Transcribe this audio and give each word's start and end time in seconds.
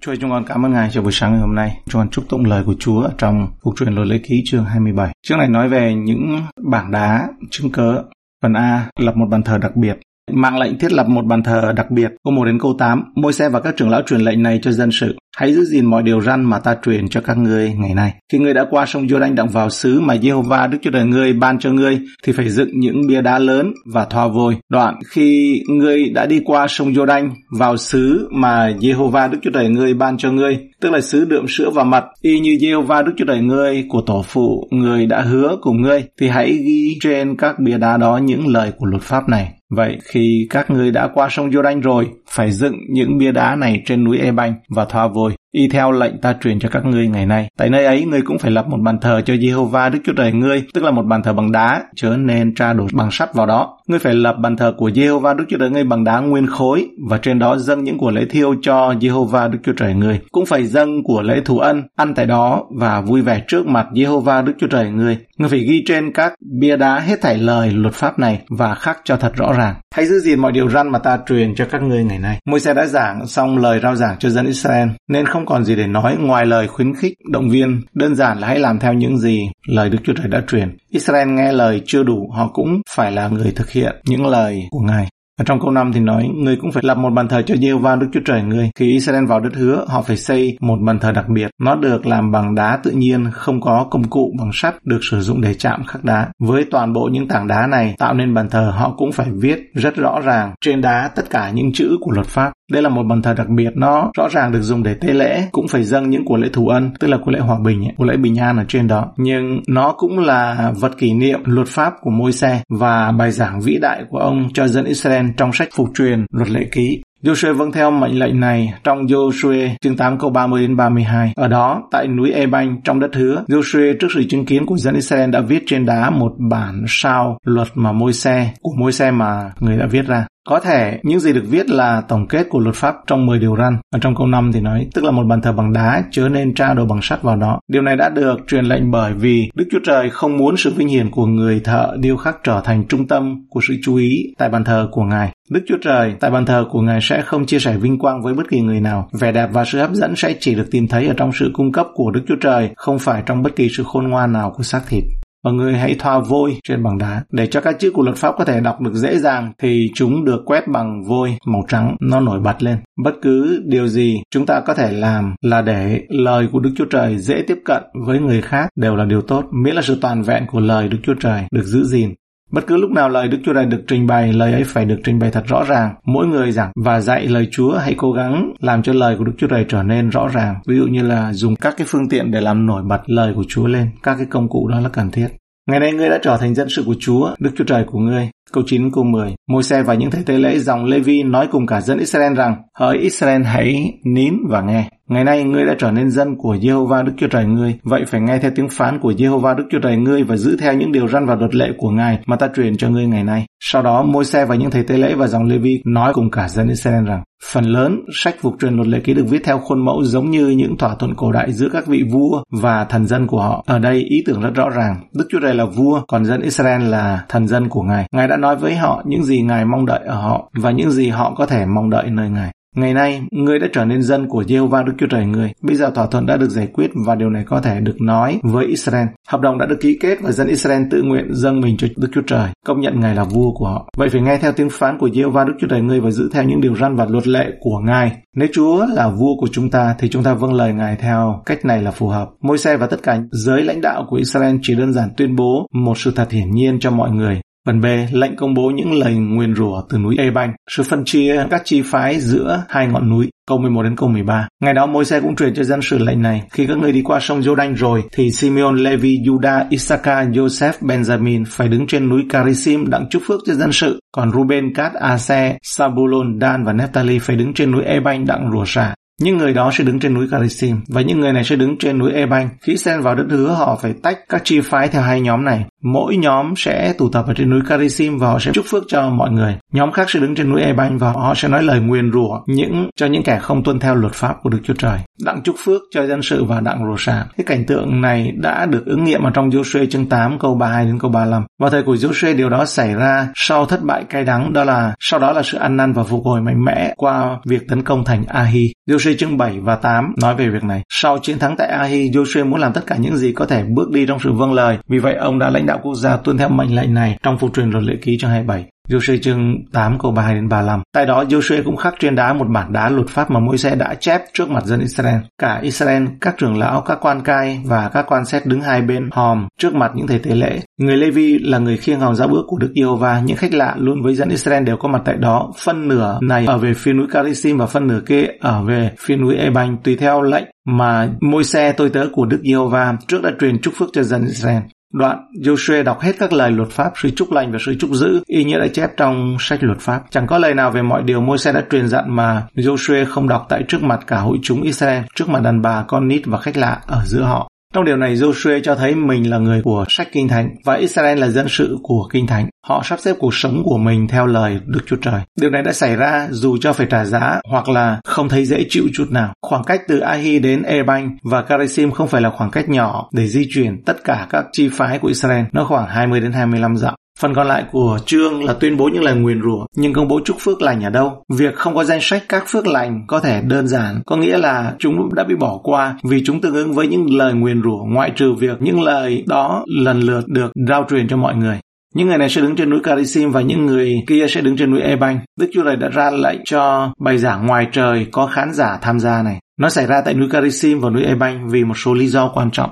Chúa 0.00 0.14
chúng 0.20 0.30
con 0.30 0.44
cảm 0.44 0.66
ơn 0.66 0.72
Ngài 0.72 0.90
cho 0.92 1.02
buổi 1.02 1.12
sáng 1.12 1.32
ngày 1.32 1.40
hôm 1.40 1.54
nay. 1.54 1.80
Chúng 1.88 2.00
con 2.00 2.10
chúc 2.10 2.24
tụng 2.28 2.44
lời 2.44 2.64
của 2.66 2.74
Chúa 2.78 3.08
trong 3.18 3.48
Phục 3.64 3.74
truyền 3.76 3.92
luật 3.92 4.06
lễ 4.06 4.18
ký 4.28 4.42
chương 4.44 4.64
27. 4.64 5.14
Chương 5.26 5.38
này 5.38 5.48
nói 5.48 5.68
về 5.68 5.94
những 5.94 6.42
bảng 6.70 6.90
đá, 6.90 7.28
chứng 7.50 7.70
cớ. 7.70 8.02
Phần 8.42 8.52
A 8.52 8.90
lập 9.00 9.16
một 9.16 9.26
bàn 9.30 9.42
thờ 9.42 9.58
đặc 9.58 9.76
biệt. 9.76 9.98
Mạng 10.30 10.58
lệnh 10.58 10.78
thiết 10.78 10.92
lập 10.92 11.08
một 11.08 11.24
bàn 11.24 11.42
thờ 11.42 11.72
đặc 11.76 11.90
biệt. 11.90 12.10
Câu 12.24 12.32
1 12.32 12.44
đến 12.44 12.58
câu 12.58 12.74
8. 12.78 13.02
Môi 13.14 13.32
xe 13.32 13.48
và 13.48 13.60
các 13.60 13.76
trưởng 13.76 13.90
lão 13.90 14.02
truyền 14.02 14.20
lệnh 14.20 14.42
này 14.42 14.58
cho 14.62 14.72
dân 14.72 14.90
sự. 14.92 15.16
Hãy 15.36 15.54
giữ 15.54 15.64
gìn 15.64 15.84
mọi 15.84 16.02
điều 16.02 16.20
răn 16.20 16.44
mà 16.44 16.58
ta 16.58 16.76
truyền 16.84 17.08
cho 17.08 17.20
các 17.20 17.38
ngươi 17.38 17.72
ngày 17.78 17.94
nay. 17.94 18.14
Khi 18.32 18.38
ngươi 18.38 18.54
đã 18.54 18.64
qua 18.70 18.86
sông 18.86 19.06
Jordan 19.06 19.34
đặng 19.34 19.48
vào 19.48 19.70
xứ 19.70 20.00
mà 20.00 20.14
Jehovah 20.14 20.70
Đức 20.70 20.78
Chúa 20.82 20.90
Trời 20.90 21.04
ngươi 21.04 21.32
ban 21.32 21.58
cho 21.58 21.72
ngươi, 21.72 21.98
thì 22.24 22.32
phải 22.32 22.48
dựng 22.48 22.80
những 22.80 23.06
bia 23.08 23.22
đá 23.22 23.38
lớn 23.38 23.72
và 23.92 24.04
thoa 24.04 24.28
vôi. 24.28 24.56
Đoạn 24.68 24.94
khi 25.08 25.60
ngươi 25.68 26.10
đã 26.10 26.26
đi 26.26 26.40
qua 26.44 26.66
sông 26.68 26.92
Jordan 26.92 27.30
vào 27.58 27.76
xứ 27.76 28.28
mà 28.32 28.70
Jehovah 28.80 29.30
Đức 29.30 29.38
Chúa 29.42 29.50
Trời 29.54 29.68
ngươi 29.68 29.94
ban 29.94 30.18
cho 30.18 30.32
ngươi, 30.32 30.58
tức 30.80 30.90
là 30.92 31.00
xứ 31.00 31.24
đượm 31.24 31.48
sữa 31.48 31.70
và 31.70 31.84
mật, 31.84 32.04
y 32.22 32.40
như 32.40 32.50
Jehovah 32.50 33.04
Đức 33.04 33.12
Chúa 33.16 33.26
Trời 33.26 33.40
ngươi 33.40 33.84
của 33.88 34.00
tổ 34.06 34.22
phụ 34.26 34.68
người 34.70 35.06
đã 35.06 35.20
hứa 35.20 35.56
cùng 35.60 35.82
ngươi, 35.82 36.04
thì 36.20 36.28
hãy 36.28 36.52
ghi 36.52 36.98
trên 37.00 37.36
các 37.36 37.60
bia 37.60 37.78
đá 37.78 37.96
đó 37.96 38.16
những 38.16 38.46
lời 38.46 38.72
của 38.78 38.86
luật 38.86 39.02
pháp 39.02 39.28
này. 39.28 39.57
Vậy 39.70 39.98
khi 40.04 40.46
các 40.50 40.70
ngươi 40.70 40.90
đã 40.90 41.08
qua 41.14 41.28
sông 41.30 41.50
Jordan 41.50 41.80
rồi, 41.80 42.10
phải 42.30 42.52
dựng 42.52 42.76
những 42.90 43.18
bia 43.18 43.32
đá 43.32 43.56
này 43.56 43.82
trên 43.86 44.04
núi 44.04 44.18
Ebanh 44.18 44.54
và 44.68 44.84
thoa 44.84 45.08
vôi 45.08 45.32
y 45.52 45.68
theo 45.68 45.92
lệnh 45.92 46.18
ta 46.18 46.34
truyền 46.42 46.58
cho 46.58 46.68
các 46.68 46.84
ngươi 46.84 47.08
ngày 47.08 47.26
nay. 47.26 47.48
Tại 47.58 47.70
nơi 47.70 47.84
ấy, 47.84 48.04
ngươi 48.04 48.22
cũng 48.22 48.38
phải 48.38 48.50
lập 48.50 48.66
một 48.68 48.80
bàn 48.80 48.98
thờ 49.00 49.22
cho 49.26 49.34
Jehovah 49.34 49.90
Đức 49.90 49.98
Chúa 50.04 50.12
Trời 50.16 50.32
ngươi, 50.32 50.64
tức 50.74 50.84
là 50.84 50.90
một 50.90 51.02
bàn 51.02 51.22
thờ 51.22 51.32
bằng 51.32 51.52
đá, 51.52 51.82
chớ 51.96 52.16
nên 52.16 52.54
tra 52.54 52.72
đổ 52.72 52.86
bằng 52.92 53.10
sắt 53.10 53.34
vào 53.34 53.46
đó. 53.46 53.78
Ngươi 53.88 53.98
phải 53.98 54.14
lập 54.14 54.36
bàn 54.38 54.56
thờ 54.56 54.72
của 54.76 54.88
Jehovah 54.88 55.36
Đức 55.36 55.44
Chúa 55.48 55.58
Trời 55.58 55.70
ngươi 55.70 55.84
bằng 55.84 56.04
đá 56.04 56.20
nguyên 56.20 56.46
khối, 56.46 56.88
và 57.08 57.18
trên 57.18 57.38
đó 57.38 57.56
dâng 57.56 57.84
những 57.84 57.98
của 57.98 58.10
lễ 58.10 58.24
thiêu 58.30 58.54
cho 58.62 58.92
Jehovah 58.92 59.50
Đức 59.50 59.58
Chúa 59.64 59.72
Trời 59.72 59.94
ngươi. 59.94 60.20
Cũng 60.32 60.46
phải 60.46 60.66
dâng 60.66 61.02
của 61.04 61.22
lễ 61.22 61.40
thù 61.44 61.58
ân, 61.58 61.82
ăn 61.96 62.14
tại 62.14 62.26
đó 62.26 62.64
và 62.78 63.00
vui 63.00 63.22
vẻ 63.22 63.42
trước 63.48 63.66
mặt 63.66 63.86
Jehovah 63.92 64.44
Đức 64.44 64.52
Chúa 64.58 64.66
Trời 64.66 64.90
ngươi. 64.90 65.18
Ngươi 65.38 65.48
phải 65.48 65.58
ghi 65.58 65.84
trên 65.86 66.12
các 66.12 66.32
bia 66.60 66.76
đá 66.76 66.98
hết 66.98 67.22
thảy 67.22 67.38
lời 67.38 67.70
luật 67.70 67.94
pháp 67.94 68.18
này 68.18 68.40
và 68.50 68.74
khắc 68.74 68.98
cho 69.04 69.16
thật 69.16 69.32
rõ 69.34 69.52
ràng. 69.52 69.74
Hãy 69.98 70.06
giữ 70.06 70.20
gìn 70.20 70.40
mọi 70.40 70.52
điều 70.52 70.70
răn 70.70 70.88
mà 70.88 70.98
ta 70.98 71.18
truyền 71.26 71.54
cho 71.54 71.66
các 71.70 71.82
ngươi 71.82 72.04
ngày 72.04 72.18
nay. 72.18 72.38
Môi 72.44 72.60
xe 72.60 72.74
đã 72.74 72.86
giảng 72.86 73.26
xong 73.26 73.58
lời 73.58 73.80
rao 73.82 73.96
giảng 73.96 74.18
cho 74.18 74.30
dân 74.30 74.46
Israel, 74.46 74.88
nên 75.08 75.26
không 75.26 75.46
còn 75.46 75.64
gì 75.64 75.76
để 75.76 75.86
nói 75.86 76.16
ngoài 76.20 76.46
lời 76.46 76.68
khuyến 76.68 76.94
khích, 76.94 77.14
động 77.32 77.50
viên, 77.50 77.82
đơn 77.94 78.14
giản 78.14 78.38
là 78.38 78.46
hãy 78.46 78.58
làm 78.58 78.78
theo 78.78 78.92
những 78.92 79.18
gì 79.18 79.40
lời 79.68 79.90
Đức 79.90 79.98
Chúa 80.04 80.12
Trời 80.16 80.28
đã 80.28 80.42
truyền. 80.48 80.76
Israel 80.90 81.28
nghe 81.28 81.52
lời 81.52 81.82
chưa 81.86 82.02
đủ, 82.02 82.30
họ 82.34 82.50
cũng 82.52 82.80
phải 82.90 83.12
là 83.12 83.28
người 83.28 83.52
thực 83.56 83.70
hiện 83.70 83.96
những 84.04 84.26
lời 84.26 84.62
của 84.70 84.80
Ngài. 84.80 85.08
Ở 85.38 85.44
trong 85.44 85.60
câu 85.60 85.70
5 85.70 85.92
thì 85.92 86.00
nói, 86.00 86.28
người 86.34 86.56
cũng 86.56 86.72
phải 86.72 86.82
lập 86.86 86.98
một 86.98 87.10
bàn 87.10 87.28
thờ 87.28 87.42
cho 87.42 87.54
Jehovah 87.54 87.98
Đức 87.98 88.06
Chúa 88.12 88.20
Trời 88.24 88.42
người. 88.42 88.70
Khi 88.74 88.90
Israel 88.90 89.26
vào 89.26 89.40
đất 89.40 89.54
hứa, 89.54 89.84
họ 89.88 90.02
phải 90.02 90.16
xây 90.16 90.56
một 90.60 90.78
bàn 90.80 90.98
thờ 90.98 91.12
đặc 91.12 91.28
biệt. 91.28 91.50
Nó 91.60 91.74
được 91.74 92.06
làm 92.06 92.32
bằng 92.32 92.54
đá 92.54 92.78
tự 92.82 92.90
nhiên, 92.90 93.30
không 93.32 93.60
có 93.60 93.86
công 93.90 94.04
cụ 94.04 94.32
bằng 94.38 94.50
sắt 94.52 94.74
được 94.84 94.98
sử 95.10 95.20
dụng 95.20 95.40
để 95.40 95.54
chạm 95.54 95.84
khắc 95.84 96.04
đá. 96.04 96.28
Với 96.38 96.64
toàn 96.70 96.92
bộ 96.92 97.08
những 97.12 97.28
tảng 97.28 97.46
đá 97.46 97.66
này 97.66 97.94
tạo 97.98 98.14
nên 98.14 98.34
bàn 98.34 98.48
thờ, 98.50 98.72
họ 98.76 98.94
cũng 98.96 99.12
phải 99.12 99.26
viết 99.32 99.70
rất 99.74 99.96
rõ 99.96 100.20
ràng 100.20 100.54
trên 100.60 100.80
đá 100.80 101.10
tất 101.16 101.30
cả 101.30 101.50
những 101.50 101.72
chữ 101.72 101.96
của 102.00 102.10
luật 102.10 102.26
pháp. 102.26 102.52
Đây 102.72 102.82
là 102.82 102.88
một 102.88 103.02
bàn 103.02 103.22
thờ 103.22 103.34
đặc 103.34 103.48
biệt, 103.48 103.70
nó 103.74 104.10
rõ 104.16 104.28
ràng 104.28 104.52
được 104.52 104.60
dùng 104.60 104.82
để 104.82 104.94
tế 104.94 105.12
lễ, 105.12 105.48
cũng 105.52 105.68
phải 105.68 105.84
dâng 105.84 106.10
những 106.10 106.24
của 106.24 106.36
lễ 106.36 106.48
thù 106.52 106.68
ân, 106.68 106.90
tức 107.00 107.08
là 107.08 107.18
của 107.24 107.30
lễ 107.30 107.38
hòa 107.38 107.58
bình, 107.64 107.84
của 107.96 108.04
lễ 108.04 108.16
bình 108.16 108.36
an 108.36 108.56
ở 108.56 108.64
trên 108.68 108.88
đó. 108.88 109.12
Nhưng 109.16 109.60
nó 109.68 109.94
cũng 109.96 110.18
là 110.18 110.72
vật 110.80 110.98
kỷ 110.98 111.12
niệm 111.12 111.40
luật 111.44 111.68
pháp 111.68 111.92
của 112.00 112.10
môi 112.10 112.32
xe 112.32 112.60
và 112.68 113.12
bài 113.12 113.30
giảng 113.30 113.60
vĩ 113.60 113.78
đại 113.80 114.04
của 114.10 114.18
ông 114.18 114.48
cho 114.54 114.68
dân 114.68 114.84
Israel 114.84 115.26
trong 115.36 115.52
sách 115.52 115.68
phục 115.72 115.88
truyền 115.94 116.26
luật 116.30 116.50
lệ 116.50 116.68
ký. 116.72 117.02
Joshua 117.24 117.54
vâng 117.54 117.72
theo 117.72 117.90
mệnh 117.90 118.18
lệnh 118.18 118.40
này 118.40 118.72
trong 118.84 119.06
Joshua 119.06 119.68
chương 119.80 119.96
8 119.96 120.18
câu 120.18 120.30
30 120.30 120.60
đến 120.60 120.76
32. 120.76 121.32
Ở 121.36 121.48
đó, 121.48 121.82
tại 121.90 122.08
núi 122.08 122.32
Ebanh 122.32 122.80
trong 122.84 123.00
đất 123.00 123.14
hứa, 123.14 123.44
Joshua 123.48 123.94
trước 124.00 124.08
sự 124.14 124.24
chứng 124.28 124.44
kiến 124.44 124.66
của 124.66 124.76
dân 124.76 124.94
Israel 124.94 125.30
đã 125.30 125.40
viết 125.40 125.62
trên 125.66 125.86
đá 125.86 126.10
một 126.10 126.32
bản 126.50 126.84
sao 126.88 127.38
luật 127.44 127.68
mà 127.74 127.92
môi 127.92 128.12
xe 128.12 128.50
của 128.62 128.72
môi 128.78 128.92
xe 128.92 129.10
mà 129.10 129.50
người 129.60 129.76
đã 129.76 129.86
viết 129.86 130.06
ra. 130.06 130.26
Có 130.48 130.60
thể 130.60 130.98
những 131.02 131.20
gì 131.20 131.32
được 131.32 131.44
viết 131.48 131.70
là 131.70 132.02
tổng 132.08 132.26
kết 132.26 132.46
của 132.50 132.58
luật 132.58 132.74
pháp 132.74 132.94
trong 133.06 133.26
10 133.26 133.38
điều 133.38 133.56
răn. 133.56 133.78
Ở 133.92 133.98
trong 133.98 134.14
câu 134.14 134.26
5 134.26 134.50
thì 134.52 134.60
nói, 134.60 134.86
tức 134.94 135.04
là 135.04 135.10
một 135.10 135.24
bàn 135.28 135.40
thờ 135.40 135.52
bằng 135.52 135.72
đá 135.72 136.02
chớ 136.10 136.28
nên 136.28 136.54
tra 136.54 136.74
đồ 136.74 136.84
bằng 136.84 137.02
sắt 137.02 137.22
vào 137.22 137.36
đó. 137.36 137.60
Điều 137.68 137.82
này 137.82 137.96
đã 137.96 138.08
được 138.08 138.36
truyền 138.46 138.64
lệnh 138.64 138.90
bởi 138.90 139.12
vì 139.12 139.50
Đức 139.54 139.64
Chúa 139.70 139.78
Trời 139.86 140.10
không 140.10 140.36
muốn 140.36 140.56
sự 140.56 140.72
vinh 140.76 140.88
hiển 140.88 141.10
của 141.10 141.26
người 141.26 141.60
thợ 141.60 141.96
điêu 142.00 142.16
khắc 142.16 142.36
trở 142.44 142.60
thành 142.64 142.84
trung 142.88 143.06
tâm 143.06 143.46
của 143.50 143.60
sự 143.68 143.74
chú 143.82 143.96
ý 143.96 144.34
tại 144.38 144.48
bàn 144.48 144.64
thờ 144.64 144.88
của 144.92 145.02
Ngài. 145.02 145.32
Đức 145.50 145.60
Chúa 145.68 145.78
Trời 145.82 146.14
tại 146.20 146.30
bàn 146.30 146.46
thờ 146.46 146.64
của 146.70 146.80
Ngài 146.80 146.98
sẽ 147.02 147.22
không 147.22 147.46
chia 147.46 147.58
sẻ 147.58 147.76
vinh 147.76 147.98
quang 147.98 148.22
với 148.22 148.34
bất 148.34 148.48
kỳ 148.50 148.60
người 148.60 148.80
nào. 148.80 149.08
Vẻ 149.20 149.32
đẹp 149.32 149.48
và 149.52 149.64
sự 149.64 149.78
hấp 149.78 149.92
dẫn 149.92 150.16
sẽ 150.16 150.34
chỉ 150.40 150.54
được 150.54 150.68
tìm 150.70 150.88
thấy 150.88 151.06
ở 151.06 151.14
trong 151.16 151.30
sự 151.32 151.50
cung 151.54 151.72
cấp 151.72 151.86
của 151.94 152.10
Đức 152.10 152.20
Chúa 152.28 152.36
Trời, 152.40 152.70
không 152.76 152.98
phải 152.98 153.22
trong 153.26 153.42
bất 153.42 153.56
kỳ 153.56 153.68
sự 153.68 153.84
khôn 153.86 154.08
ngoan 154.08 154.32
nào 154.32 154.54
của 154.56 154.62
xác 154.62 154.80
thịt 154.88 155.04
và 155.44 155.50
người 155.50 155.74
hãy 155.74 155.96
thoa 155.98 156.18
vôi 156.18 156.56
trên 156.64 156.82
bằng 156.82 156.98
đá. 156.98 157.22
Để 157.30 157.46
cho 157.46 157.60
các 157.60 157.78
chữ 157.78 157.90
của 157.94 158.02
luật 158.02 158.16
pháp 158.16 158.34
có 158.38 158.44
thể 158.44 158.60
đọc 158.60 158.80
được 158.80 158.94
dễ 158.94 159.18
dàng 159.18 159.52
thì 159.58 159.90
chúng 159.94 160.24
được 160.24 160.42
quét 160.44 160.68
bằng 160.68 161.04
vôi 161.08 161.36
màu 161.46 161.62
trắng, 161.68 161.96
nó 162.00 162.20
nổi 162.20 162.40
bật 162.40 162.62
lên. 162.62 162.78
Bất 163.04 163.14
cứ 163.22 163.62
điều 163.66 163.86
gì 163.86 164.16
chúng 164.30 164.46
ta 164.46 164.60
có 164.60 164.74
thể 164.74 164.92
làm 164.92 165.34
là 165.42 165.62
để 165.62 166.02
lời 166.08 166.48
của 166.52 166.60
đức 166.60 166.70
chúa 166.76 166.84
trời 166.84 167.18
dễ 167.18 167.42
tiếp 167.46 167.58
cận 167.64 167.82
với 168.06 168.18
người 168.18 168.42
khác 168.42 168.68
đều 168.76 168.96
là 168.96 169.04
điều 169.04 169.22
tốt. 169.22 169.44
Miễn 169.52 169.74
là 169.74 169.82
sự 169.82 169.98
toàn 170.00 170.22
vẹn 170.22 170.46
của 170.46 170.60
lời 170.60 170.88
đức 170.88 170.98
chúa 171.02 171.14
trời 171.20 171.42
được 171.50 171.64
giữ 171.64 171.84
gìn. 171.84 172.14
Bất 172.50 172.66
cứ 172.66 172.76
lúc 172.76 172.90
nào 172.90 173.08
lời 173.08 173.28
Đức 173.28 173.38
Chúa 173.44 173.54
Trời 173.54 173.66
được 173.66 173.82
trình 173.86 174.06
bày, 174.06 174.32
lời 174.32 174.52
ấy 174.52 174.64
phải 174.64 174.84
được 174.84 175.00
trình 175.04 175.18
bày 175.18 175.30
thật 175.30 175.44
rõ 175.46 175.64
ràng. 175.64 175.94
Mỗi 176.04 176.26
người 176.26 176.52
giảng 176.52 176.72
và 176.76 177.00
dạy 177.00 177.26
lời 177.26 177.48
Chúa 177.50 177.78
hãy 177.78 177.94
cố 177.96 178.12
gắng 178.12 178.52
làm 178.60 178.82
cho 178.82 178.92
lời 178.92 179.16
của 179.18 179.24
Đức 179.24 179.32
Chúa 179.38 179.46
Trời 179.46 179.64
trở 179.68 179.82
nên 179.82 180.08
rõ 180.08 180.28
ràng. 180.28 180.54
Ví 180.66 180.76
dụ 180.76 180.86
như 180.86 181.02
là 181.02 181.32
dùng 181.32 181.56
các 181.56 181.74
cái 181.76 181.86
phương 181.90 182.08
tiện 182.08 182.30
để 182.30 182.40
làm 182.40 182.66
nổi 182.66 182.82
bật 182.82 183.00
lời 183.06 183.32
của 183.34 183.44
Chúa 183.48 183.66
lên. 183.66 183.90
Các 184.02 184.14
cái 184.14 184.26
công 184.30 184.48
cụ 184.48 184.68
đó 184.68 184.80
là 184.80 184.88
cần 184.88 185.10
thiết. 185.10 185.28
Ngày 185.70 185.80
nay 185.80 185.92
ngươi 185.92 186.08
đã 186.08 186.18
trở 186.22 186.36
thành 186.36 186.54
dân 186.54 186.68
sự 186.70 186.82
của 186.86 186.94
Chúa, 187.00 187.34
Đức 187.38 187.50
Chúa 187.56 187.64
Trời 187.64 187.84
của 187.84 187.98
ngươi. 187.98 188.28
Câu 188.52 188.64
9 188.66 188.90
câu 188.90 189.04
10 189.04 189.34
Môi 189.48 189.62
xe 189.62 189.82
và 189.82 189.94
những 189.94 190.10
thầy 190.10 190.22
tế 190.22 190.38
lễ 190.38 190.58
dòng 190.58 190.84
Levi 190.84 191.22
nói 191.22 191.48
cùng 191.50 191.66
cả 191.66 191.80
dân 191.80 191.98
Israel 191.98 192.34
rằng 192.34 192.56
Hỡi 192.74 192.98
Israel 192.98 193.42
hãy 193.42 193.92
nín 194.04 194.34
và 194.48 194.60
nghe. 194.60 194.88
Ngày 195.08 195.24
nay 195.24 195.44
ngươi 195.44 195.64
đã 195.64 195.74
trở 195.78 195.90
nên 195.90 196.10
dân 196.10 196.36
của 196.38 196.54
Jehovah 196.54 197.04
Đức 197.04 197.12
Chúa 197.16 197.26
Trời 197.26 197.46
ngươi, 197.46 197.78
vậy 197.82 198.04
phải 198.06 198.20
nghe 198.20 198.38
theo 198.38 198.50
tiếng 198.54 198.68
phán 198.68 198.98
của 199.00 199.12
Jehovah 199.12 199.56
Đức 199.56 199.64
Chúa 199.70 199.78
Trời 199.82 199.96
ngươi 199.96 200.22
và 200.22 200.36
giữ 200.36 200.56
theo 200.60 200.74
những 200.74 200.92
điều 200.92 201.08
răn 201.08 201.26
và 201.26 201.34
luật 201.34 201.54
lệ 201.54 201.68
của 201.78 201.90
Ngài 201.90 202.18
mà 202.26 202.36
ta 202.36 202.48
truyền 202.56 202.76
cho 202.76 202.88
ngươi 202.88 203.06
ngày 203.06 203.24
nay. 203.24 203.46
Sau 203.60 203.82
đó, 203.82 204.02
môi 204.02 204.24
xe 204.24 204.44
và 204.44 204.54
những 204.54 204.70
thầy 204.70 204.82
tế 204.82 204.96
lễ 204.96 205.14
và 205.14 205.26
dòng 205.26 205.44
Levi 205.44 205.82
nói 205.84 206.12
cùng 206.14 206.30
cả 206.30 206.48
dân 206.48 206.68
Israel 206.68 207.04
rằng 207.04 207.22
Phần 207.44 207.64
lớn, 207.64 208.00
sách 208.14 208.36
phục 208.40 208.54
truyền 208.60 208.74
luật 208.74 208.88
lệ 208.88 209.00
ký 209.00 209.14
được 209.14 209.24
viết 209.28 209.44
theo 209.44 209.58
khuôn 209.58 209.84
mẫu 209.84 210.04
giống 210.04 210.30
như 210.30 210.48
những 210.48 210.76
thỏa 210.78 210.94
thuận 210.94 211.14
cổ 211.14 211.32
đại 211.32 211.52
giữa 211.52 211.68
các 211.72 211.86
vị 211.86 212.02
vua 212.10 212.42
và 212.50 212.84
thần 212.84 213.06
dân 213.06 213.26
của 213.26 213.40
họ. 213.40 213.64
Ở 213.66 213.78
đây 213.78 214.00
ý 214.00 214.22
tưởng 214.26 214.40
rất 214.40 214.50
rõ 214.54 214.68
ràng. 214.68 215.08
Đức 215.12 215.26
Chúa 215.30 215.40
Trời 215.40 215.54
là 215.54 215.64
vua, 215.64 216.02
còn 216.08 216.24
dân 216.24 216.40
Israel 216.40 216.82
là 216.82 217.24
thần 217.28 217.48
dân 217.48 217.68
của 217.68 217.82
Ngài. 217.82 218.06
Ngài 218.12 218.28
đã 218.28 218.36
nói 218.38 218.56
với 218.56 218.76
họ 218.76 219.02
những 219.06 219.24
gì 219.24 219.42
Ngài 219.42 219.64
mong 219.64 219.86
đợi 219.86 220.00
ở 220.06 220.14
họ 220.14 220.50
và 220.54 220.70
những 220.70 220.90
gì 220.90 221.08
họ 221.08 221.34
có 221.36 221.46
thể 221.46 221.66
mong 221.66 221.90
đợi 221.90 222.10
nơi 222.10 222.30
Ngài. 222.30 222.52
Ngày 222.76 222.94
nay, 222.94 223.22
ngươi 223.30 223.58
đã 223.58 223.66
trở 223.72 223.84
nên 223.84 224.02
dân 224.02 224.28
của 224.28 224.42
Jehovah 224.42 224.84
Đức 224.84 224.92
Chúa 224.98 225.06
Trời 225.06 225.26
ngươi. 225.26 225.52
Bây 225.62 225.76
giờ 225.76 225.90
thỏa 225.90 226.06
thuận 226.06 226.26
đã 226.26 226.36
được 226.36 226.48
giải 226.48 226.66
quyết 226.66 226.90
và 227.06 227.14
điều 227.14 227.30
này 227.30 227.44
có 227.46 227.60
thể 227.60 227.80
được 227.80 228.00
nói 228.00 228.40
với 228.42 228.66
Israel. 228.66 229.06
Hợp 229.28 229.40
đồng 229.40 229.58
đã 229.58 229.66
được 229.66 229.76
ký 229.80 229.98
kết 230.00 230.18
và 230.20 230.32
dân 230.32 230.48
Israel 230.48 230.82
tự 230.90 231.02
nguyện 231.02 231.34
dâng 231.34 231.60
mình 231.60 231.76
cho 231.76 231.88
Đức 231.96 232.08
Chúa 232.12 232.22
Trời, 232.26 232.50
công 232.66 232.80
nhận 232.80 233.00
Ngài 233.00 233.14
là 233.14 233.24
vua 233.24 233.52
của 233.52 233.66
họ. 233.66 233.88
Vậy 233.96 234.08
phải 234.08 234.20
nghe 234.20 234.38
theo 234.38 234.52
tiếng 234.52 234.68
phán 234.70 234.98
của 234.98 235.08
Jehovah 235.08 235.46
Đức 235.46 235.52
Chúa 235.60 235.66
Trời 235.66 235.80
ngươi 235.80 236.00
và 236.00 236.10
giữ 236.10 236.30
theo 236.32 236.44
những 236.44 236.60
điều 236.60 236.76
răn 236.76 236.96
và 236.96 237.04
luật 237.04 237.28
lệ 237.28 237.50
của 237.60 237.78
Ngài. 237.78 238.16
Nếu 238.36 238.48
Chúa 238.52 238.86
là 238.86 239.08
vua 239.08 239.36
của 239.40 239.48
chúng 239.52 239.70
ta 239.70 239.94
thì 239.98 240.08
chúng 240.08 240.22
ta 240.22 240.34
vâng 240.34 240.54
lời 240.54 240.72
Ngài 240.72 240.96
theo 240.96 241.42
cách 241.46 241.64
này 241.64 241.82
là 241.82 241.90
phù 241.90 242.08
hợp. 242.08 242.28
Môi 242.42 242.58
xe 242.58 242.76
và 242.76 242.86
tất 242.86 243.02
cả 243.02 243.18
giới 243.32 243.62
lãnh 243.62 243.80
đạo 243.80 244.06
của 244.08 244.16
Israel 244.16 244.56
chỉ 244.62 244.74
đơn 244.74 244.92
giản 244.92 245.08
tuyên 245.16 245.36
bố 245.36 245.66
một 245.74 245.98
sự 245.98 246.12
thật 246.16 246.30
hiển 246.30 246.50
nhiên 246.50 246.78
cho 246.80 246.90
mọi 246.90 247.10
người 247.10 247.40
Phần 247.68 247.80
B, 247.80 247.86
lệnh 248.12 248.36
công 248.36 248.54
bố 248.54 248.70
những 248.70 248.92
lời 248.92 249.14
nguyền 249.14 249.54
rủa 249.54 249.82
từ 249.90 249.98
núi 249.98 250.14
Ebanh, 250.18 250.52
sự 250.70 250.82
phân 250.82 251.04
chia 251.04 251.44
các 251.50 251.62
chi 251.64 251.82
phái 251.82 252.20
giữa 252.20 252.64
hai 252.68 252.86
ngọn 252.86 253.10
núi, 253.10 253.28
câu 253.48 253.58
11 253.58 253.82
đến 253.82 253.96
câu 253.96 254.08
13. 254.08 254.48
Ngày 254.62 254.74
đó 254.74 254.86
môi 254.86 255.04
xe 255.04 255.20
cũng 255.20 255.36
truyền 255.36 255.54
cho 255.54 255.62
dân 255.62 255.82
sự 255.82 255.98
lệnh 255.98 256.22
này, 256.22 256.42
khi 256.50 256.66
các 256.66 256.78
người 256.78 256.92
đi 256.92 257.02
qua 257.02 257.20
sông 257.20 257.40
Jordan 257.40 257.74
rồi, 257.74 258.02
thì 258.12 258.30
Simeon, 258.30 258.72
Levi, 258.72 259.18
Judah, 259.18 259.64
Issachar, 259.70 260.28
Joseph, 260.28 260.72
Benjamin 260.80 261.44
phải 261.48 261.68
đứng 261.68 261.86
trên 261.86 262.08
núi 262.08 262.22
Carisim 262.28 262.90
đặng 262.90 263.06
chúc 263.10 263.22
phước 263.26 263.40
cho 263.46 263.54
dân 263.54 263.72
sự, 263.72 264.00
còn 264.12 264.32
Ruben, 264.32 264.72
Gad, 264.72 264.92
Ase, 264.94 265.56
Sabulon, 265.62 266.40
Dan 266.40 266.64
và 266.64 266.72
Nephtali 266.72 267.18
phải 267.18 267.36
đứng 267.36 267.54
trên 267.54 267.70
núi 267.70 267.82
Ebanh 267.84 268.26
đặng 268.26 268.50
rủa 268.52 268.64
xả. 268.66 268.94
Những 269.22 269.38
người 269.38 269.54
đó 269.54 269.70
sẽ 269.74 269.84
đứng 269.84 270.00
trên 270.00 270.14
núi 270.14 270.28
Carisim 270.30 270.80
và 270.88 271.00
những 271.00 271.20
người 271.20 271.32
này 271.32 271.44
sẽ 271.44 271.56
đứng 271.56 271.78
trên 271.78 271.98
núi 271.98 272.12
Ebanh. 272.12 272.48
Khi 272.60 272.76
xen 272.76 273.00
vào 273.00 273.14
đất 273.14 273.26
hứa 273.30 273.52
họ 273.52 273.78
phải 273.82 273.94
tách 274.02 274.18
các 274.28 274.40
chi 274.44 274.60
phái 274.60 274.88
theo 274.88 275.02
hai 275.02 275.20
nhóm 275.20 275.44
này. 275.44 275.64
Mỗi 275.82 276.16
nhóm 276.16 276.54
sẽ 276.56 276.92
tụ 276.98 277.08
tập 277.08 277.24
ở 277.26 277.34
trên 277.34 277.50
núi 277.50 277.60
Karisim 277.68 278.18
và 278.18 278.28
họ 278.28 278.38
sẽ 278.38 278.50
chúc 278.54 278.64
phước 278.68 278.84
cho 278.88 279.10
mọi 279.10 279.30
người. 279.30 279.58
Nhóm 279.72 279.92
khác 279.92 280.10
sẽ 280.10 280.20
đứng 280.20 280.34
trên 280.34 280.50
núi 280.50 280.62
Ebanh 280.62 280.98
và 280.98 281.12
họ 281.12 281.34
sẽ 281.36 281.48
nói 281.48 281.62
lời 281.62 281.80
nguyền 281.80 282.12
rủa 282.12 282.40
những 282.46 282.90
cho 282.96 283.06
những 283.06 283.22
kẻ 283.22 283.38
không 283.42 283.62
tuân 283.62 283.78
theo 283.80 283.94
luật 283.94 284.12
pháp 284.12 284.36
của 284.42 284.50
Đức 284.50 284.58
Chúa 284.64 284.74
Trời. 284.74 284.98
Đặng 285.24 285.40
chúc 285.44 285.56
phước 285.58 285.82
cho 285.90 286.06
dân 286.06 286.22
sự 286.22 286.44
và 286.44 286.60
đặng 286.60 286.84
rủa 286.86 286.96
sả. 286.98 287.24
Cái 287.36 287.44
cảnh 287.44 287.64
tượng 287.66 288.00
này 288.00 288.32
đã 288.36 288.66
được 288.66 288.86
ứng 288.86 289.04
nghiệm 289.04 289.22
ở 289.22 289.30
trong 289.34 289.50
Joshua 289.50 289.86
chương 289.90 290.08
8 290.08 290.38
câu 290.38 290.54
32 290.54 290.84
đến 290.84 290.98
câu 290.98 291.10
35. 291.10 291.44
Vào 291.58 291.70
thời 291.70 291.82
của 291.82 291.94
Joshua 291.94 292.36
điều 292.36 292.48
đó 292.48 292.64
xảy 292.64 292.94
ra 292.94 293.28
sau 293.34 293.66
thất 293.66 293.82
bại 293.82 294.04
cay 294.04 294.24
đắng 294.24 294.52
đó 294.52 294.64
là 294.64 294.94
sau 295.00 295.20
đó 295.20 295.32
là 295.32 295.42
sự 295.42 295.58
ăn 295.58 295.76
năn 295.76 295.92
và 295.92 296.02
phục 296.04 296.24
hồi 296.24 296.40
mạnh 296.40 296.64
mẽ 296.64 296.92
qua 296.96 297.36
việc 297.46 297.68
tấn 297.68 297.82
công 297.82 298.04
thành 298.04 298.24
Ahi. 298.26 298.72
Joshua 298.88 299.16
chương 299.16 299.36
7 299.36 299.60
và 299.60 299.76
8 299.76 300.14
nói 300.22 300.34
về 300.34 300.48
việc 300.48 300.64
này. 300.64 300.82
Sau 300.88 301.18
chiến 301.18 301.38
thắng 301.38 301.56
tại 301.56 301.68
Ahi, 301.68 302.10
Joshua 302.10 302.46
muốn 302.46 302.60
làm 302.60 302.72
tất 302.72 302.86
cả 302.86 302.96
những 302.96 303.16
gì 303.16 303.32
có 303.32 303.46
thể 303.46 303.64
bước 303.76 303.90
đi 303.90 304.06
trong 304.06 304.18
sự 304.18 304.32
vâng 304.32 304.52
lời. 304.52 304.78
Vì 304.88 304.98
vậy 304.98 305.14
ông 305.14 305.38
đã 305.38 305.50
lãnh 305.50 305.67
đạo 305.68 305.80
quốc 305.82 305.94
gia 305.94 306.16
tuân 306.16 306.38
theo 306.38 306.48
mệnh 306.48 306.76
lệnh 306.76 306.94
này 306.94 307.18
trong 307.22 307.38
phục 307.38 307.54
truyền 307.54 307.70
luật 307.70 307.84
lệ 307.84 307.94
ký 308.02 308.18
chương 308.20 308.30
27. 308.30 308.64
Joshua 308.88 309.18
chương 309.22 309.56
8 309.72 309.98
câu 309.98 310.12
32 310.12 310.34
đến 310.34 310.48
35. 310.48 310.82
Tại 310.94 311.06
đó 311.06 311.24
Joshua 311.28 311.62
cũng 311.64 311.76
khắc 311.76 311.94
trên 311.98 312.14
đá 312.14 312.32
một 312.32 312.46
bản 312.48 312.72
đá 312.72 312.88
luật 312.88 313.08
pháp 313.08 313.30
mà 313.30 313.40
Môi-se 313.40 313.74
đã 313.74 313.94
chép 313.94 314.22
trước 314.32 314.50
mặt 314.50 314.64
dân 314.64 314.80
Israel. 314.80 315.16
Cả 315.38 315.58
Israel, 315.62 316.04
các 316.20 316.34
trưởng 316.38 316.58
lão, 316.58 316.80
các 316.80 316.98
quan 317.00 317.22
cai 317.22 317.60
và 317.64 317.88
các 317.88 318.06
quan 318.08 318.24
xét 318.24 318.46
đứng 318.46 318.60
hai 318.60 318.82
bên 318.82 319.08
hòm 319.12 319.48
trước 319.58 319.74
mặt 319.74 319.90
những 319.94 320.06
thầy 320.06 320.18
tế 320.18 320.34
lễ. 320.34 320.60
Người 320.80 320.96
Levi 320.96 321.38
là 321.38 321.58
người 321.58 321.76
khiêng 321.76 322.00
hòm 322.00 322.14
giáo 322.14 322.28
bước 322.28 322.44
của 322.46 322.58
Đức 322.58 322.72
Giê-hô-va. 322.76 323.20
Những 323.24 323.36
khách 323.36 323.54
lạ 323.54 323.74
luôn 323.78 324.02
với 324.02 324.14
dân 324.14 324.28
Israel 324.28 324.64
đều 324.64 324.76
có 324.76 324.88
mặt 324.88 325.02
tại 325.04 325.16
đó. 325.16 325.52
Phân 325.64 325.88
nửa 325.88 326.18
này 326.22 326.46
ở 326.46 326.58
về 326.58 326.74
phía 326.74 326.92
núi 326.92 327.06
Carisim 327.10 327.58
và 327.58 327.66
phân 327.66 327.86
nửa 327.86 328.00
kia 328.06 328.26
ở 328.40 328.62
về 328.62 328.90
phía 328.98 329.16
núi 329.16 329.36
Ebanh 329.36 329.76
tùy 329.84 329.96
theo 329.96 330.22
lệnh 330.22 330.44
mà 330.68 331.08
Môi-se 331.20 331.72
tôi 331.72 331.90
tớ 331.90 332.06
của 332.12 332.26
Đức 332.26 332.40
Giê-hô-va 332.44 332.96
trước 333.08 333.22
đã 333.22 333.30
truyền 333.40 333.60
chúc 333.60 333.74
phước 333.76 333.88
cho 333.92 334.02
dân 334.02 334.26
Israel. 334.26 334.62
Đoạn 334.92 335.18
Joshua 335.44 335.84
đọc 335.84 336.00
hết 336.00 336.12
các 336.18 336.32
lời 336.32 336.50
luật 336.50 336.68
pháp, 336.70 336.92
sự 336.96 337.10
chúc 337.10 337.32
lành 337.32 337.52
và 337.52 337.58
sự 337.66 337.74
chúc 337.80 337.90
giữ, 337.90 338.22
y 338.26 338.44
như 338.44 338.58
đã 338.58 338.66
chép 338.68 338.90
trong 338.96 339.36
sách 339.40 339.62
luật 339.62 339.78
pháp. 339.80 340.02
Chẳng 340.10 340.26
có 340.26 340.38
lời 340.38 340.54
nào 340.54 340.70
về 340.70 340.82
mọi 340.82 341.02
điều 341.02 341.20
môi 341.20 341.38
xe 341.38 341.52
đã 341.52 341.64
truyền 341.70 341.88
dặn 341.88 342.16
mà 342.16 342.46
Joshua 342.54 343.06
không 343.06 343.28
đọc 343.28 343.46
tại 343.48 343.64
trước 343.68 343.82
mặt 343.82 344.00
cả 344.06 344.18
hội 344.18 344.38
chúng 344.42 344.62
Israel, 344.62 345.02
trước 345.14 345.28
mặt 345.28 345.42
đàn 345.42 345.62
bà, 345.62 345.84
con 345.88 346.08
nít 346.08 346.22
và 346.26 346.38
khách 346.38 346.56
lạ 346.56 346.80
ở 346.86 347.02
giữa 347.06 347.22
họ. 347.22 347.48
Trong 347.74 347.84
điều 347.84 347.96
này, 347.96 348.16
Joshua 348.16 348.60
cho 348.62 348.74
thấy 348.74 348.94
mình 348.94 349.30
là 349.30 349.38
người 349.38 349.62
của 349.62 349.84
sách 349.88 350.08
Kinh 350.12 350.28
Thánh 350.28 350.54
và 350.64 350.74
Israel 350.74 351.18
là 351.18 351.28
dân 351.28 351.46
sự 351.48 351.78
của 351.82 352.08
Kinh 352.12 352.26
Thánh. 352.26 352.48
Họ 352.66 352.82
sắp 352.84 353.00
xếp 353.00 353.16
cuộc 353.18 353.34
sống 353.34 353.62
của 353.64 353.78
mình 353.78 354.08
theo 354.08 354.26
lời 354.26 354.60
Đức 354.66 354.80
Chúa 354.86 354.96
Trời. 354.96 355.20
Điều 355.40 355.50
này 355.50 355.62
đã 355.62 355.72
xảy 355.72 355.96
ra 355.96 356.28
dù 356.30 356.56
cho 356.60 356.72
phải 356.72 356.86
trả 356.90 357.04
giá 357.04 357.40
hoặc 357.50 357.68
là 357.68 358.00
không 358.04 358.28
thấy 358.28 358.44
dễ 358.44 358.64
chịu 358.68 358.84
chút 358.94 359.06
nào. 359.10 359.32
Khoảng 359.42 359.64
cách 359.64 359.82
từ 359.88 359.98
Ahi 359.98 360.38
đến 360.38 360.62
Eban 360.62 361.16
và 361.22 361.42
Karasim 361.42 361.90
không 361.90 362.08
phải 362.08 362.20
là 362.20 362.30
khoảng 362.30 362.50
cách 362.50 362.68
nhỏ 362.68 363.08
để 363.12 363.28
di 363.28 363.46
chuyển 363.50 363.82
tất 363.84 364.04
cả 364.04 364.26
các 364.30 364.44
chi 364.52 364.68
phái 364.72 364.98
của 364.98 365.08
Israel. 365.08 365.44
Nó 365.52 365.64
khoảng 365.64 365.88
20 365.88 366.20
đến 366.20 366.32
25 366.32 366.76
dặm. 366.76 366.94
Phần 367.20 367.34
còn 367.34 367.46
lại 367.46 367.64
của 367.72 367.98
chương 368.06 368.44
là 368.44 368.52
tuyên 368.52 368.76
bố 368.76 368.88
những 368.88 369.02
lời 369.02 369.14
nguyền 369.14 369.42
rủa, 369.42 369.66
nhưng 369.76 369.92
công 369.92 370.08
bố 370.08 370.20
chúc 370.24 370.36
phước 370.40 370.62
lành 370.62 370.84
ở 370.84 370.90
đâu? 370.90 371.24
Việc 371.36 371.54
không 371.54 371.74
có 371.74 371.84
danh 371.84 371.98
sách 372.02 372.22
các 372.28 372.44
phước 372.46 372.66
lành 372.66 373.04
có 373.06 373.20
thể 373.20 373.40
đơn 373.40 373.68
giản, 373.68 374.00
có 374.06 374.16
nghĩa 374.16 374.38
là 374.38 374.74
chúng 374.78 375.14
đã 375.14 375.24
bị 375.24 375.34
bỏ 375.34 375.60
qua 375.62 375.96
vì 376.04 376.22
chúng 376.24 376.40
tương 376.40 376.54
ứng 376.54 376.72
với 376.72 376.86
những 376.86 377.14
lời 377.14 377.32
nguyền 377.34 377.62
rủa, 377.62 377.84
ngoại 377.84 378.12
trừ 378.16 378.32
việc 378.32 378.62
những 378.62 378.80
lời 378.80 379.24
đó 379.26 379.64
lần 379.84 380.00
lượt 380.00 380.28
được 380.28 380.52
giao 380.68 380.86
truyền 380.90 381.08
cho 381.08 381.16
mọi 381.16 381.34
người. 381.34 381.58
Những 381.94 382.08
người 382.08 382.18
này 382.18 382.28
sẽ 382.28 382.40
đứng 382.40 382.56
trên 382.56 382.70
núi 382.70 382.80
Karisim 382.82 383.30
và 383.30 383.40
những 383.40 383.66
người 383.66 383.94
kia 384.06 384.26
sẽ 384.28 384.40
đứng 384.40 384.56
trên 384.56 384.70
núi 384.70 384.80
Ebanh. 384.80 385.20
Đức 385.40 385.50
Chúa 385.54 385.64
Trời 385.64 385.76
đã 385.76 385.88
ra 385.88 386.10
lệnh 386.10 386.40
cho 386.44 386.92
bài 386.98 387.18
giảng 387.18 387.46
ngoài 387.46 387.66
trời 387.72 388.06
có 388.12 388.26
khán 388.26 388.52
giả 388.52 388.78
tham 388.82 389.00
gia 389.00 389.22
này. 389.22 389.38
Nó 389.60 389.68
xảy 389.68 389.86
ra 389.86 390.00
tại 390.04 390.14
núi 390.14 390.28
Karisim 390.30 390.80
và 390.80 390.90
núi 390.90 391.02
Ebanh 391.02 391.48
vì 391.48 391.64
một 391.64 391.74
số 391.76 391.94
lý 391.94 392.06
do 392.06 392.30
quan 392.34 392.50
trọng. 392.50 392.70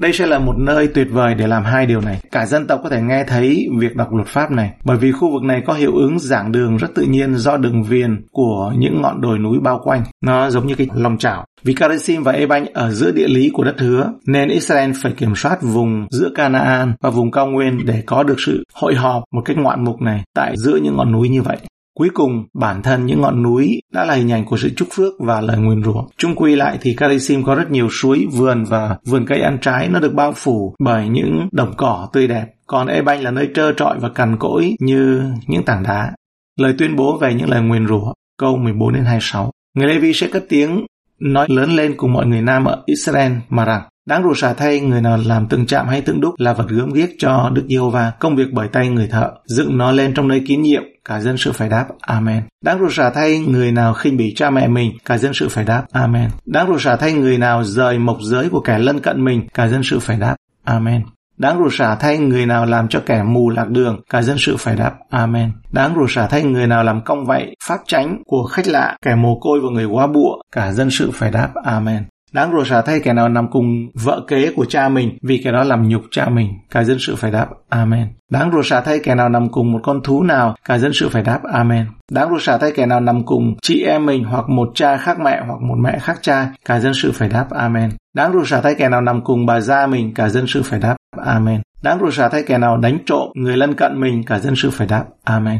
Đây 0.00 0.12
sẽ 0.12 0.26
là 0.26 0.38
một 0.38 0.58
nơi 0.58 0.88
tuyệt 0.94 1.08
vời 1.10 1.34
để 1.34 1.46
làm 1.46 1.64
hai 1.64 1.86
điều 1.86 2.00
này. 2.00 2.20
Cả 2.32 2.46
dân 2.46 2.66
tộc 2.66 2.80
có 2.82 2.88
thể 2.88 3.02
nghe 3.02 3.24
thấy 3.24 3.68
việc 3.78 3.96
đọc 3.96 4.14
luật 4.14 4.26
pháp 4.26 4.50
này, 4.50 4.70
bởi 4.84 4.96
vì 4.96 5.12
khu 5.12 5.32
vực 5.32 5.42
này 5.42 5.62
có 5.66 5.72
hiệu 5.72 5.96
ứng 5.96 6.18
giảng 6.18 6.52
đường 6.52 6.76
rất 6.76 6.94
tự 6.94 7.02
nhiên 7.02 7.34
do 7.34 7.56
đường 7.56 7.82
viền 7.82 8.24
của 8.32 8.72
những 8.76 9.02
ngọn 9.02 9.20
đồi 9.20 9.38
núi 9.38 9.58
bao 9.62 9.80
quanh. 9.84 10.02
Nó 10.24 10.50
giống 10.50 10.66
như 10.66 10.74
cái 10.74 10.86
lòng 10.94 11.18
chảo. 11.18 11.44
Vì 11.62 11.74
Carisim 11.74 12.22
và 12.22 12.32
Ebanh 12.32 12.66
ở 12.66 12.90
giữa 12.90 13.10
địa 13.10 13.28
lý 13.28 13.50
của 13.52 13.64
đất 13.64 13.80
hứa, 13.80 14.12
nên 14.26 14.48
Israel 14.48 14.90
phải 15.02 15.12
kiểm 15.12 15.34
soát 15.36 15.62
vùng 15.62 16.06
giữa 16.10 16.30
Canaan 16.34 16.92
và 17.00 17.10
vùng 17.10 17.30
cao 17.30 17.46
nguyên 17.46 17.86
để 17.86 18.02
có 18.06 18.22
được 18.22 18.40
sự 18.40 18.64
hội 18.74 18.94
họp 18.94 19.22
một 19.32 19.42
cách 19.44 19.56
ngoạn 19.56 19.84
mục 19.84 20.00
này 20.00 20.22
tại 20.34 20.56
giữa 20.56 20.76
những 20.82 20.96
ngọn 20.96 21.12
núi 21.12 21.28
như 21.28 21.42
vậy. 21.42 21.56
Cuối 21.94 22.08
cùng, 22.14 22.44
bản 22.54 22.82
thân 22.82 23.06
những 23.06 23.20
ngọn 23.20 23.42
núi 23.42 23.80
đã 23.92 24.04
là 24.04 24.14
hình 24.14 24.32
ảnh 24.32 24.44
của 24.44 24.56
sự 24.56 24.70
chúc 24.76 24.88
phước 24.92 25.14
và 25.18 25.40
lời 25.40 25.58
nguyền 25.58 25.82
rủa. 25.82 26.04
Trung 26.16 26.34
quy 26.34 26.56
lại 26.56 26.78
thì 26.80 26.94
Karisim 26.94 27.42
có 27.42 27.54
rất 27.54 27.70
nhiều 27.70 27.88
suối, 27.90 28.26
vườn 28.32 28.64
và 28.64 28.96
vườn 29.06 29.26
cây 29.26 29.40
ăn 29.40 29.58
trái 29.60 29.88
nó 29.88 30.00
được 30.00 30.14
bao 30.14 30.32
phủ 30.36 30.74
bởi 30.78 31.08
những 31.08 31.48
đồng 31.52 31.74
cỏ 31.76 32.08
tươi 32.12 32.28
đẹp. 32.28 32.46
Còn 32.66 32.86
Ebanh 32.86 33.22
là 33.22 33.30
nơi 33.30 33.48
trơ 33.54 33.72
trọi 33.72 33.98
và 33.98 34.08
cằn 34.08 34.36
cỗi 34.38 34.74
như 34.80 35.22
những 35.46 35.64
tảng 35.64 35.82
đá. 35.82 36.12
Lời 36.58 36.74
tuyên 36.78 36.96
bố 36.96 37.18
về 37.18 37.34
những 37.34 37.50
lời 37.50 37.60
nguyền 37.62 37.86
rủa, 37.86 38.12
câu 38.38 38.56
14 38.56 38.94
đến 38.94 39.04
26. 39.04 39.50
Người 39.74 39.88
Levi 39.88 40.12
sẽ 40.12 40.28
cất 40.32 40.44
tiếng 40.48 40.86
nói 41.20 41.46
lớn 41.50 41.70
lên 41.70 41.94
cùng 41.96 42.12
mọi 42.12 42.26
người 42.26 42.42
nam 42.42 42.64
ở 42.64 42.82
Israel 42.86 43.32
mà 43.48 43.64
rằng 43.64 43.82
Đáng 44.10 44.22
rủa 44.22 44.34
xả 44.34 44.52
thay 44.52 44.80
người 44.80 45.00
nào 45.00 45.18
làm 45.26 45.46
từng 45.46 45.66
chạm 45.66 45.88
hay 45.88 46.00
từng 46.00 46.20
đúc 46.20 46.34
là 46.38 46.52
vật 46.52 46.68
gớm 46.68 46.92
ghiếc 46.92 47.08
cho 47.18 47.50
Đức 47.52 47.62
Giê-hô-va, 47.68 48.12
công 48.18 48.36
việc 48.36 48.52
bởi 48.52 48.68
tay 48.68 48.88
người 48.88 49.08
thợ, 49.08 49.30
dựng 49.44 49.78
nó 49.78 49.92
lên 49.92 50.14
trong 50.14 50.28
nơi 50.28 50.42
kín 50.46 50.62
nhiệm, 50.62 50.82
cả 51.04 51.20
dân 51.20 51.36
sự 51.36 51.52
phải 51.52 51.68
đáp 51.68 51.86
Amen. 52.00 52.42
Đáng 52.64 52.78
rủa 52.78 52.88
xả 52.90 53.10
thay 53.10 53.38
người 53.38 53.72
nào 53.72 53.94
khinh 53.94 54.16
bỉ 54.16 54.34
cha 54.36 54.50
mẹ 54.50 54.68
mình, 54.68 54.92
cả 55.04 55.18
dân 55.18 55.34
sự 55.34 55.48
phải 55.48 55.64
đáp 55.64 55.84
Amen. 55.92 56.30
Đáng 56.46 56.68
rủa 56.68 56.78
xả 56.78 56.96
thay 56.96 57.12
người 57.12 57.38
nào 57.38 57.64
rời 57.64 57.98
mộc 57.98 58.18
giới 58.20 58.48
của 58.48 58.60
kẻ 58.60 58.78
lân 58.78 59.00
cận 59.00 59.24
mình, 59.24 59.48
cả 59.54 59.68
dân 59.68 59.82
sự 59.82 59.98
phải 59.98 60.16
đáp 60.16 60.36
Amen. 60.64 61.02
Đáng 61.36 61.58
rủa 61.58 61.70
xả 61.70 61.94
thay 61.94 62.18
người 62.18 62.46
nào 62.46 62.66
làm 62.66 62.88
cho 62.88 63.00
kẻ 63.06 63.22
mù 63.22 63.50
lạc 63.50 63.68
đường, 63.68 64.00
cả 64.10 64.22
dân 64.22 64.36
sự 64.38 64.56
phải 64.58 64.76
đáp 64.76 64.92
Amen. 65.10 65.52
Đáng 65.72 65.94
rủa 65.96 66.06
xả 66.08 66.26
thay 66.26 66.42
người 66.42 66.66
nào 66.66 66.84
làm 66.84 67.04
công 67.04 67.26
vậy, 67.26 67.54
pháp 67.68 67.78
tránh 67.86 68.22
của 68.26 68.44
khách 68.44 68.66
lạ, 68.66 68.96
kẻ 69.02 69.14
mồ 69.14 69.38
côi 69.40 69.60
và 69.60 69.68
người 69.72 69.84
quá 69.84 70.06
bụa, 70.06 70.42
cả 70.52 70.72
dân 70.72 70.90
sự 70.90 71.10
phải 71.14 71.30
đáp 71.30 71.50
Amen. 71.64 72.04
Đáng 72.32 72.52
rủa 72.52 72.64
xả 72.64 72.82
thay 72.82 73.00
kẻ 73.00 73.12
nào 73.12 73.28
nằm 73.28 73.50
cùng 73.50 73.88
vợ 73.94 74.20
kế 74.28 74.52
của 74.56 74.64
cha 74.64 74.88
mình 74.88 75.18
vì 75.22 75.40
kẻ 75.44 75.52
đó 75.52 75.64
làm 75.64 75.88
nhục 75.88 76.02
cha 76.10 76.28
mình. 76.28 76.48
Cả 76.70 76.84
dân 76.84 76.96
sự 77.00 77.16
phải 77.16 77.30
đáp 77.30 77.46
Amen. 77.68 78.08
Đáng 78.30 78.50
rủa 78.52 78.62
xả 78.62 78.80
thay 78.80 78.98
kẻ 79.04 79.14
nào 79.14 79.28
nằm 79.28 79.48
cùng 79.48 79.72
một 79.72 79.80
con 79.82 80.02
thú 80.02 80.22
nào, 80.22 80.54
cả 80.64 80.78
dân 80.78 80.92
sự 80.94 81.08
phải 81.08 81.22
đáp 81.22 81.40
Amen. 81.52 81.86
Đáng 82.10 82.30
rủa 82.30 82.38
xả 82.38 82.58
thay 82.58 82.72
kẻ 82.76 82.86
nào 82.86 83.00
nằm 83.00 83.24
cùng 83.26 83.54
chị 83.62 83.82
em 83.82 84.06
mình 84.06 84.24
hoặc 84.24 84.48
một 84.48 84.68
cha 84.74 84.96
khác 84.96 85.20
mẹ 85.20 85.42
hoặc 85.46 85.60
một 85.60 85.76
mẹ 85.78 85.98
khác 85.98 86.18
cha, 86.22 86.52
cả 86.64 86.80
dân 86.80 86.94
sự 86.94 87.12
phải 87.12 87.28
đáp 87.28 87.46
Amen. 87.50 87.90
Đáng 88.14 88.32
rủa 88.32 88.44
xả 88.44 88.60
thay 88.60 88.74
kẻ 88.74 88.88
nào 88.88 89.00
nằm 89.00 89.24
cùng 89.24 89.46
bà 89.46 89.60
gia 89.60 89.86
mình, 89.86 90.14
cả 90.14 90.28
dân 90.28 90.46
sự 90.46 90.62
phải 90.62 90.80
đáp 90.80 90.96
Amen. 91.24 91.62
Đáng 91.82 91.98
rủa 92.00 92.10
xả 92.10 92.28
thay 92.28 92.42
kẻ 92.42 92.58
nào 92.58 92.76
đánh 92.76 92.98
trộm 93.06 93.28
người 93.34 93.56
lân 93.56 93.74
cận 93.74 94.00
mình, 94.00 94.22
cả 94.24 94.38
dân 94.38 94.54
sự 94.56 94.70
phải 94.70 94.86
đáp 94.86 95.04
Amen. 95.24 95.58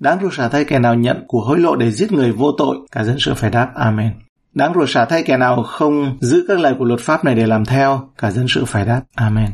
Đáng 0.00 0.18
rủa 0.22 0.30
xả 0.30 0.48
thay 0.48 0.64
kẻ 0.64 0.78
nào 0.78 0.94
nhận 0.94 1.24
của 1.26 1.40
hối 1.40 1.58
lộ 1.58 1.76
để 1.76 1.90
giết 1.90 2.12
người 2.12 2.32
vô 2.32 2.52
tội, 2.58 2.76
cả 2.92 3.04
dân 3.04 3.16
sự 3.18 3.34
phải 3.34 3.50
đáp 3.50 3.70
Amen. 3.74 4.12
Đáng 4.58 4.74
rủa 4.74 4.86
xả 4.86 5.04
thay 5.04 5.22
kẻ 5.22 5.36
nào 5.36 5.62
không 5.62 6.16
giữ 6.20 6.44
các 6.48 6.60
lời 6.60 6.74
của 6.78 6.84
luật 6.84 7.00
pháp 7.00 7.24
này 7.24 7.34
để 7.34 7.46
làm 7.46 7.64
theo, 7.64 8.00
cả 8.18 8.30
dân 8.30 8.46
sự 8.48 8.64
phải 8.64 8.84
đáp 8.84 9.02
Amen. 9.14 9.46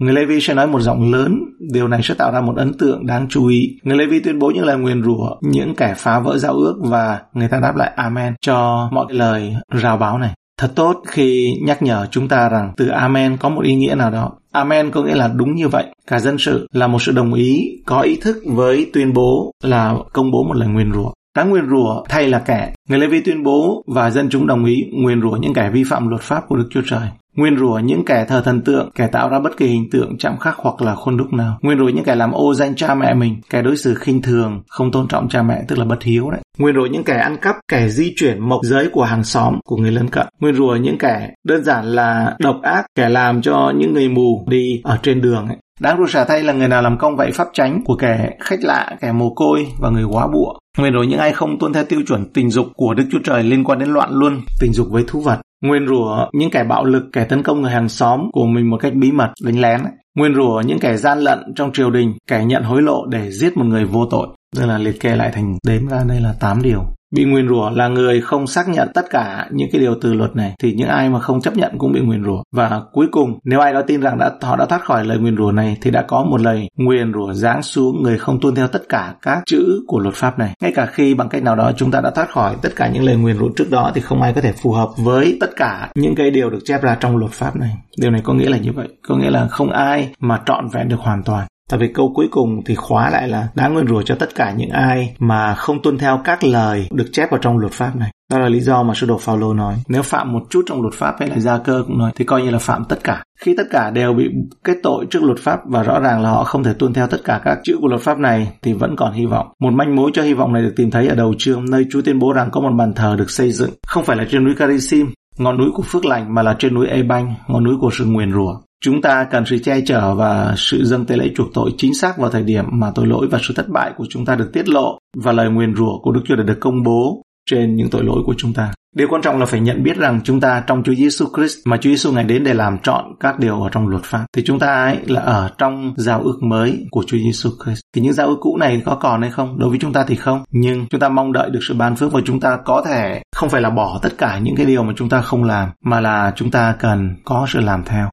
Người 0.00 0.12
Levi 0.12 0.40
sẽ 0.40 0.54
nói 0.54 0.66
một 0.66 0.80
giọng 0.80 1.12
lớn, 1.12 1.38
điều 1.72 1.88
này 1.88 2.00
sẽ 2.02 2.14
tạo 2.14 2.32
ra 2.32 2.40
một 2.40 2.56
ấn 2.56 2.78
tượng 2.78 3.06
đáng 3.06 3.26
chú 3.30 3.46
ý. 3.46 3.78
Người 3.82 3.96
Levi 3.96 4.20
tuyên 4.20 4.38
bố 4.38 4.50
những 4.50 4.64
lời 4.64 4.78
nguyền 4.78 5.02
rủa, 5.02 5.36
những 5.40 5.74
kẻ 5.74 5.94
phá 5.96 6.20
vỡ 6.20 6.38
giao 6.38 6.52
ước 6.52 6.74
và 6.82 7.18
người 7.32 7.48
ta 7.48 7.60
đáp 7.60 7.76
lại 7.76 7.92
Amen 7.96 8.34
cho 8.40 8.88
mọi 8.92 9.06
lời 9.08 9.56
rào 9.70 9.96
báo 9.96 10.18
này. 10.18 10.34
Thật 10.60 10.72
tốt 10.74 11.02
khi 11.06 11.54
nhắc 11.66 11.82
nhở 11.82 12.06
chúng 12.10 12.28
ta 12.28 12.48
rằng 12.48 12.72
từ 12.76 12.88
Amen 12.88 13.36
có 13.36 13.48
một 13.48 13.64
ý 13.64 13.74
nghĩa 13.74 13.94
nào 13.94 14.10
đó. 14.10 14.32
Amen 14.52 14.90
có 14.90 15.02
nghĩa 15.02 15.14
là 15.14 15.28
đúng 15.28 15.54
như 15.54 15.68
vậy. 15.68 15.84
Cả 16.06 16.20
dân 16.20 16.38
sự 16.38 16.66
là 16.72 16.86
một 16.86 17.02
sự 17.02 17.12
đồng 17.12 17.34
ý, 17.34 17.64
có 17.86 18.00
ý 18.00 18.16
thức 18.16 18.36
với 18.46 18.90
tuyên 18.92 19.12
bố 19.12 19.52
là 19.64 19.94
công 20.12 20.30
bố 20.30 20.44
một 20.44 20.54
lời 20.54 20.68
nguyền 20.68 20.92
rủa 20.92 21.10
đã 21.36 21.42
nguyền 21.42 21.68
rủa 21.68 22.02
thay 22.08 22.28
là 22.28 22.38
kẻ. 22.38 22.72
Người 22.88 22.98
Lê 22.98 23.06
Vi 23.06 23.20
tuyên 23.20 23.42
bố 23.42 23.84
và 23.86 24.10
dân 24.10 24.28
chúng 24.30 24.46
đồng 24.46 24.64
ý 24.64 24.90
nguyền 24.92 25.20
rủa 25.22 25.36
những 25.36 25.54
kẻ 25.54 25.70
vi 25.72 25.84
phạm 25.84 26.08
luật 26.08 26.22
pháp 26.22 26.48
của 26.48 26.56
Đức 26.56 26.68
Chúa 26.70 26.82
Trời. 26.86 27.08
Nguyên 27.36 27.58
rủa 27.58 27.78
những 27.78 28.04
kẻ 28.04 28.24
thờ 28.28 28.42
thần 28.44 28.62
tượng, 28.62 28.90
kẻ 28.94 29.06
tạo 29.06 29.28
ra 29.28 29.38
bất 29.40 29.56
kỳ 29.56 29.66
hình 29.66 29.90
tượng 29.90 30.18
chạm 30.18 30.38
khắc 30.38 30.56
hoặc 30.56 30.82
là 30.82 30.94
khuôn 30.94 31.16
đúc 31.16 31.32
nào. 31.32 31.58
Nguyên 31.62 31.78
rủa 31.78 31.88
những 31.88 32.04
kẻ 32.04 32.14
làm 32.14 32.32
ô 32.32 32.54
danh 32.54 32.74
cha 32.74 32.94
mẹ 32.94 33.14
mình, 33.14 33.36
kẻ 33.50 33.62
đối 33.62 33.76
xử 33.76 33.94
khinh 33.94 34.22
thường, 34.22 34.62
không 34.68 34.90
tôn 34.90 35.08
trọng 35.08 35.28
cha 35.28 35.42
mẹ 35.42 35.62
tức 35.68 35.78
là 35.78 35.84
bất 35.84 36.02
hiếu 36.02 36.30
đấy. 36.30 36.40
Nguyên 36.58 36.74
rủa 36.74 36.86
những 36.86 37.04
kẻ 37.04 37.16
ăn 37.16 37.36
cắp, 37.36 37.56
kẻ 37.68 37.88
di 37.88 38.12
chuyển 38.16 38.48
mộc 38.48 38.60
giới 38.62 38.88
của 38.92 39.04
hàng 39.04 39.24
xóm 39.24 39.58
của 39.64 39.76
người 39.76 39.90
lân 39.90 40.08
cận. 40.08 40.26
Nguyên 40.40 40.54
rủa 40.54 40.76
những 40.76 40.98
kẻ 40.98 41.30
đơn 41.44 41.64
giản 41.64 41.84
là 41.84 42.36
độc 42.38 42.56
ác, 42.62 42.86
kẻ 42.94 43.08
làm 43.08 43.42
cho 43.42 43.72
những 43.76 43.94
người 43.94 44.08
mù 44.08 44.46
đi 44.48 44.80
ở 44.84 44.98
trên 45.02 45.20
đường 45.20 45.46
ấy. 45.46 45.56
Đáng 45.80 45.98
rủa 45.98 46.06
xả 46.06 46.24
thay 46.24 46.42
là 46.42 46.52
người 46.52 46.68
nào 46.68 46.82
làm 46.82 46.98
công 46.98 47.16
vậy 47.16 47.30
pháp 47.30 47.48
tránh 47.52 47.82
của 47.84 47.96
kẻ 47.96 48.30
khách 48.40 48.60
lạ, 48.62 48.96
kẻ 49.00 49.12
mồ 49.12 49.30
côi 49.30 49.66
và 49.78 49.90
người 49.90 50.04
quá 50.04 50.26
bụa. 50.26 50.54
Nguyên 50.80 50.92
rủa 50.92 51.02
những 51.02 51.18
ai 51.18 51.32
không 51.32 51.58
tuân 51.58 51.72
theo 51.72 51.84
tiêu 51.84 52.00
chuẩn 52.06 52.32
tình 52.32 52.50
dục 52.50 52.66
của 52.74 52.94
Đức 52.94 53.04
Chúa 53.12 53.18
Trời 53.24 53.42
liên 53.42 53.64
quan 53.64 53.78
đến 53.78 53.88
loạn 53.88 54.10
luân, 54.12 54.40
tình 54.60 54.72
dục 54.72 54.86
với 54.90 55.04
thú 55.06 55.20
vật. 55.20 55.40
Nguyên 55.64 55.86
rủa 55.86 56.28
những 56.32 56.50
kẻ 56.50 56.64
bạo 56.64 56.84
lực, 56.84 57.04
kẻ 57.12 57.24
tấn 57.24 57.42
công 57.42 57.62
người 57.62 57.70
hàng 57.70 57.88
xóm 57.88 58.20
của 58.32 58.46
mình 58.46 58.70
một 58.70 58.76
cách 58.80 58.94
bí 58.94 59.12
mật, 59.12 59.30
đánh 59.44 59.60
lén. 59.60 59.80
Nguyên 60.16 60.34
rủa 60.34 60.62
những 60.66 60.78
kẻ 60.78 60.96
gian 60.96 61.18
lận 61.18 61.38
trong 61.56 61.72
triều 61.72 61.90
đình, 61.90 62.14
kẻ 62.26 62.44
nhận 62.44 62.62
hối 62.62 62.82
lộ 62.82 63.06
để 63.06 63.30
giết 63.30 63.56
một 63.56 63.64
người 63.64 63.84
vô 63.84 64.06
tội. 64.10 64.28
Đây 64.56 64.66
là 64.66 64.78
liệt 64.78 65.00
kê 65.00 65.16
lại 65.16 65.30
thành 65.34 65.58
đếm 65.66 65.86
ra 65.86 66.04
đây 66.08 66.20
là 66.20 66.34
8 66.40 66.62
điều 66.62 66.84
bị 67.16 67.24
nguyền 67.24 67.48
rủa 67.48 67.70
là 67.70 67.88
người 67.88 68.20
không 68.20 68.46
xác 68.46 68.68
nhận 68.68 68.88
tất 68.94 69.10
cả 69.10 69.48
những 69.50 69.68
cái 69.72 69.80
điều 69.80 69.94
từ 70.00 70.12
luật 70.12 70.36
này, 70.36 70.54
thì 70.62 70.72
những 70.72 70.88
ai 70.88 71.08
mà 71.08 71.20
không 71.20 71.40
chấp 71.40 71.56
nhận 71.56 71.78
cũng 71.78 71.92
bị 71.92 72.00
nguyền 72.00 72.24
rủa. 72.24 72.42
Và 72.52 72.80
cuối 72.92 73.06
cùng, 73.12 73.38
nếu 73.44 73.60
ai 73.60 73.72
đó 73.72 73.82
tin 73.86 74.00
rằng 74.00 74.18
đã, 74.18 74.30
họ 74.42 74.56
đã 74.56 74.66
thoát 74.66 74.84
khỏi 74.84 75.04
lời 75.04 75.18
nguyền 75.18 75.36
rủa 75.36 75.52
này, 75.52 75.76
thì 75.82 75.90
đã 75.90 76.02
có 76.02 76.24
một 76.24 76.40
lời 76.40 76.68
nguyền 76.76 77.12
rủa 77.12 77.32
giáng 77.32 77.62
xuống 77.62 78.02
người 78.02 78.18
không 78.18 78.40
tuân 78.40 78.54
theo 78.54 78.68
tất 78.68 78.82
cả 78.88 79.14
các 79.22 79.42
chữ 79.46 79.82
của 79.86 79.98
luật 79.98 80.14
pháp 80.14 80.38
này. 80.38 80.54
Ngay 80.62 80.72
cả 80.74 80.86
khi 80.86 81.14
bằng 81.14 81.28
cách 81.28 81.42
nào 81.42 81.56
đó 81.56 81.72
chúng 81.76 81.90
ta 81.90 82.00
đã 82.00 82.10
thoát 82.10 82.30
khỏi 82.30 82.56
tất 82.62 82.70
cả 82.76 82.88
những 82.88 83.04
lời 83.04 83.16
nguyền 83.16 83.38
rủa 83.38 83.48
trước 83.56 83.70
đó, 83.70 83.92
thì 83.94 84.00
không 84.00 84.22
ai 84.22 84.32
có 84.32 84.40
thể 84.40 84.52
phù 84.52 84.72
hợp 84.72 84.88
với 84.96 85.36
tất 85.40 85.50
cả 85.56 85.90
những 85.94 86.14
cái 86.14 86.30
điều 86.30 86.50
được 86.50 86.60
chép 86.64 86.82
ra 86.82 86.96
trong 87.00 87.16
luật 87.16 87.32
pháp 87.32 87.56
này. 87.56 87.76
Điều 87.98 88.10
này 88.10 88.20
có 88.24 88.34
nghĩa 88.34 88.48
là 88.48 88.58
như 88.58 88.72
vậy. 88.72 88.88
Có 89.08 89.16
nghĩa 89.16 89.30
là 89.30 89.48
không 89.48 89.70
ai 89.70 90.12
mà 90.20 90.40
trọn 90.46 90.68
vẹn 90.68 90.88
được 90.88 91.00
hoàn 91.00 91.22
toàn. 91.22 91.46
Tại 91.70 91.80
vì 91.80 91.88
câu 91.94 92.12
cuối 92.14 92.28
cùng 92.30 92.62
thì 92.66 92.74
khóa 92.74 93.10
lại 93.10 93.28
là 93.28 93.48
đáng 93.54 93.74
nguyên 93.74 93.86
rủa 93.86 94.02
cho 94.02 94.14
tất 94.14 94.34
cả 94.34 94.52
những 94.56 94.70
ai 94.70 95.14
mà 95.18 95.54
không 95.54 95.82
tuân 95.82 95.98
theo 95.98 96.20
các 96.24 96.44
lời 96.44 96.88
được 96.92 97.06
chép 97.12 97.30
vào 97.30 97.40
trong 97.40 97.58
luật 97.58 97.72
pháp 97.72 97.96
này. 97.96 98.10
Đó 98.30 98.38
là 98.38 98.48
lý 98.48 98.60
do 98.60 98.82
mà 98.82 98.94
sư 98.94 99.06
đồ 99.06 99.18
Phaolô 99.18 99.54
nói, 99.54 99.74
nếu 99.88 100.02
phạm 100.02 100.32
một 100.32 100.42
chút 100.50 100.62
trong 100.66 100.82
luật 100.82 100.94
pháp 100.94 101.14
hay 101.20 101.28
là 101.28 101.38
gia 101.38 101.58
cơ 101.58 101.82
cũng 101.86 101.98
nói 101.98 102.12
thì 102.16 102.24
coi 102.24 102.42
như 102.42 102.50
là 102.50 102.58
phạm 102.58 102.84
tất 102.84 103.04
cả. 103.04 103.22
Khi 103.40 103.54
tất 103.56 103.62
cả 103.70 103.90
đều 103.90 104.14
bị 104.14 104.24
kết 104.64 104.76
tội 104.82 105.06
trước 105.10 105.22
luật 105.22 105.38
pháp 105.38 105.60
và 105.66 105.82
rõ 105.82 106.00
ràng 106.00 106.22
là 106.22 106.30
họ 106.30 106.44
không 106.44 106.64
thể 106.64 106.72
tuân 106.78 106.92
theo 106.92 107.06
tất 107.06 107.18
cả 107.24 107.40
các 107.44 107.58
chữ 107.64 107.76
của 107.80 107.88
luật 107.88 108.00
pháp 108.00 108.18
này 108.18 108.52
thì 108.62 108.72
vẫn 108.72 108.96
còn 108.96 109.12
hy 109.12 109.26
vọng. 109.26 109.46
Một 109.60 109.70
manh 109.72 109.96
mối 109.96 110.10
cho 110.14 110.22
hy 110.22 110.34
vọng 110.34 110.52
này 110.52 110.62
được 110.62 110.72
tìm 110.76 110.90
thấy 110.90 111.08
ở 111.08 111.14
đầu 111.14 111.34
chương 111.38 111.70
nơi 111.70 111.86
Chúa 111.90 112.02
tuyên 112.02 112.18
bố 112.18 112.32
rằng 112.32 112.48
có 112.52 112.60
một 112.60 112.70
bàn 112.78 112.92
thờ 112.94 113.16
được 113.18 113.30
xây 113.30 113.52
dựng, 113.52 113.70
không 113.86 114.04
phải 114.04 114.16
là 114.16 114.24
trên 114.30 114.44
núi 114.44 114.54
Carisim, 114.54 115.06
ngọn 115.40 115.58
núi 115.58 115.70
của 115.74 115.82
phước 115.82 116.04
lành 116.04 116.34
mà 116.34 116.42
là 116.42 116.56
trên 116.58 116.74
núi 116.74 116.86
Ebanh, 116.86 117.34
ngọn 117.48 117.64
núi 117.64 117.76
của 117.80 117.90
sự 117.92 118.04
nguyền 118.04 118.32
rủa. 118.32 118.60
Chúng 118.84 119.02
ta 119.02 119.24
cần 119.30 119.44
sự 119.46 119.58
che 119.58 119.80
chở 119.80 120.14
và 120.14 120.54
sự 120.56 120.84
dâng 120.84 121.06
tế 121.06 121.16
lễ 121.16 121.30
chuộc 121.36 121.48
tội 121.54 121.70
chính 121.78 121.94
xác 121.94 122.18
vào 122.18 122.30
thời 122.30 122.42
điểm 122.42 122.64
mà 122.72 122.90
tội 122.94 123.06
lỗi 123.06 123.28
và 123.30 123.38
sự 123.42 123.54
thất 123.56 123.68
bại 123.68 123.92
của 123.96 124.06
chúng 124.10 124.24
ta 124.24 124.34
được 124.34 124.50
tiết 124.52 124.68
lộ 124.68 124.98
và 125.16 125.32
lời 125.32 125.50
nguyền 125.50 125.74
rủa 125.74 125.98
của 126.02 126.12
Đức 126.12 126.20
Chúa 126.24 126.36
đã 126.36 126.42
được 126.42 126.58
công 126.60 126.82
bố 126.82 127.22
trên 127.50 127.76
những 127.76 127.90
tội 127.90 128.04
lỗi 128.04 128.22
của 128.26 128.34
chúng 128.38 128.52
ta. 128.52 128.72
Điều 128.96 129.08
quan 129.10 129.22
trọng 129.22 129.38
là 129.38 129.46
phải 129.46 129.60
nhận 129.60 129.82
biết 129.82 129.96
rằng 129.96 130.20
chúng 130.24 130.40
ta 130.40 130.62
trong 130.66 130.82
Chúa 130.82 130.94
Giêsu 130.94 131.26
Christ 131.36 131.58
mà 131.64 131.76
Chúa 131.76 131.90
Giêsu 131.90 132.12
ngài 132.12 132.24
đến 132.24 132.44
để 132.44 132.54
làm 132.54 132.78
trọn 132.78 133.04
các 133.20 133.38
điều 133.38 133.62
ở 133.62 133.68
trong 133.68 133.88
luật 133.88 134.02
pháp, 134.04 134.24
thì 134.36 134.42
chúng 134.46 134.58
ta 134.58 134.84
ấy 134.84 134.98
là 135.06 135.20
ở 135.20 135.50
trong 135.58 135.94
giao 135.96 136.20
ước 136.22 136.42
mới 136.42 136.86
của 136.90 137.04
Chúa 137.06 137.16
Giêsu 137.18 137.50
Christ. 137.64 137.80
Thì 137.94 138.00
những 138.02 138.12
giao 138.12 138.26
ước 138.26 138.36
cũ 138.40 138.56
này 138.56 138.82
có 138.84 138.94
còn 138.94 139.22
hay 139.22 139.30
không? 139.30 139.58
Đối 139.58 139.70
với 139.70 139.78
chúng 139.78 139.92
ta 139.92 140.04
thì 140.06 140.16
không. 140.16 140.44
Nhưng 140.50 140.86
chúng 140.86 141.00
ta 141.00 141.08
mong 141.08 141.32
đợi 141.32 141.50
được 141.50 141.60
sự 141.62 141.74
ban 141.74 141.96
phước 141.96 142.12
và 142.12 142.20
chúng 142.24 142.40
ta 142.40 142.58
có 142.64 142.82
thể 142.86 143.22
không 143.36 143.48
phải 143.48 143.60
là 143.60 143.70
bỏ 143.70 143.98
tất 144.02 144.12
cả 144.18 144.38
những 144.38 144.56
cái 144.56 144.66
điều 144.66 144.82
mà 144.82 144.92
chúng 144.96 145.08
ta 145.08 145.20
không 145.20 145.44
làm, 145.44 145.68
mà 145.84 146.00
là 146.00 146.32
chúng 146.36 146.50
ta 146.50 146.74
cần 146.78 147.16
có 147.24 147.46
sự 147.48 147.60
làm 147.60 147.84
theo 147.84 148.08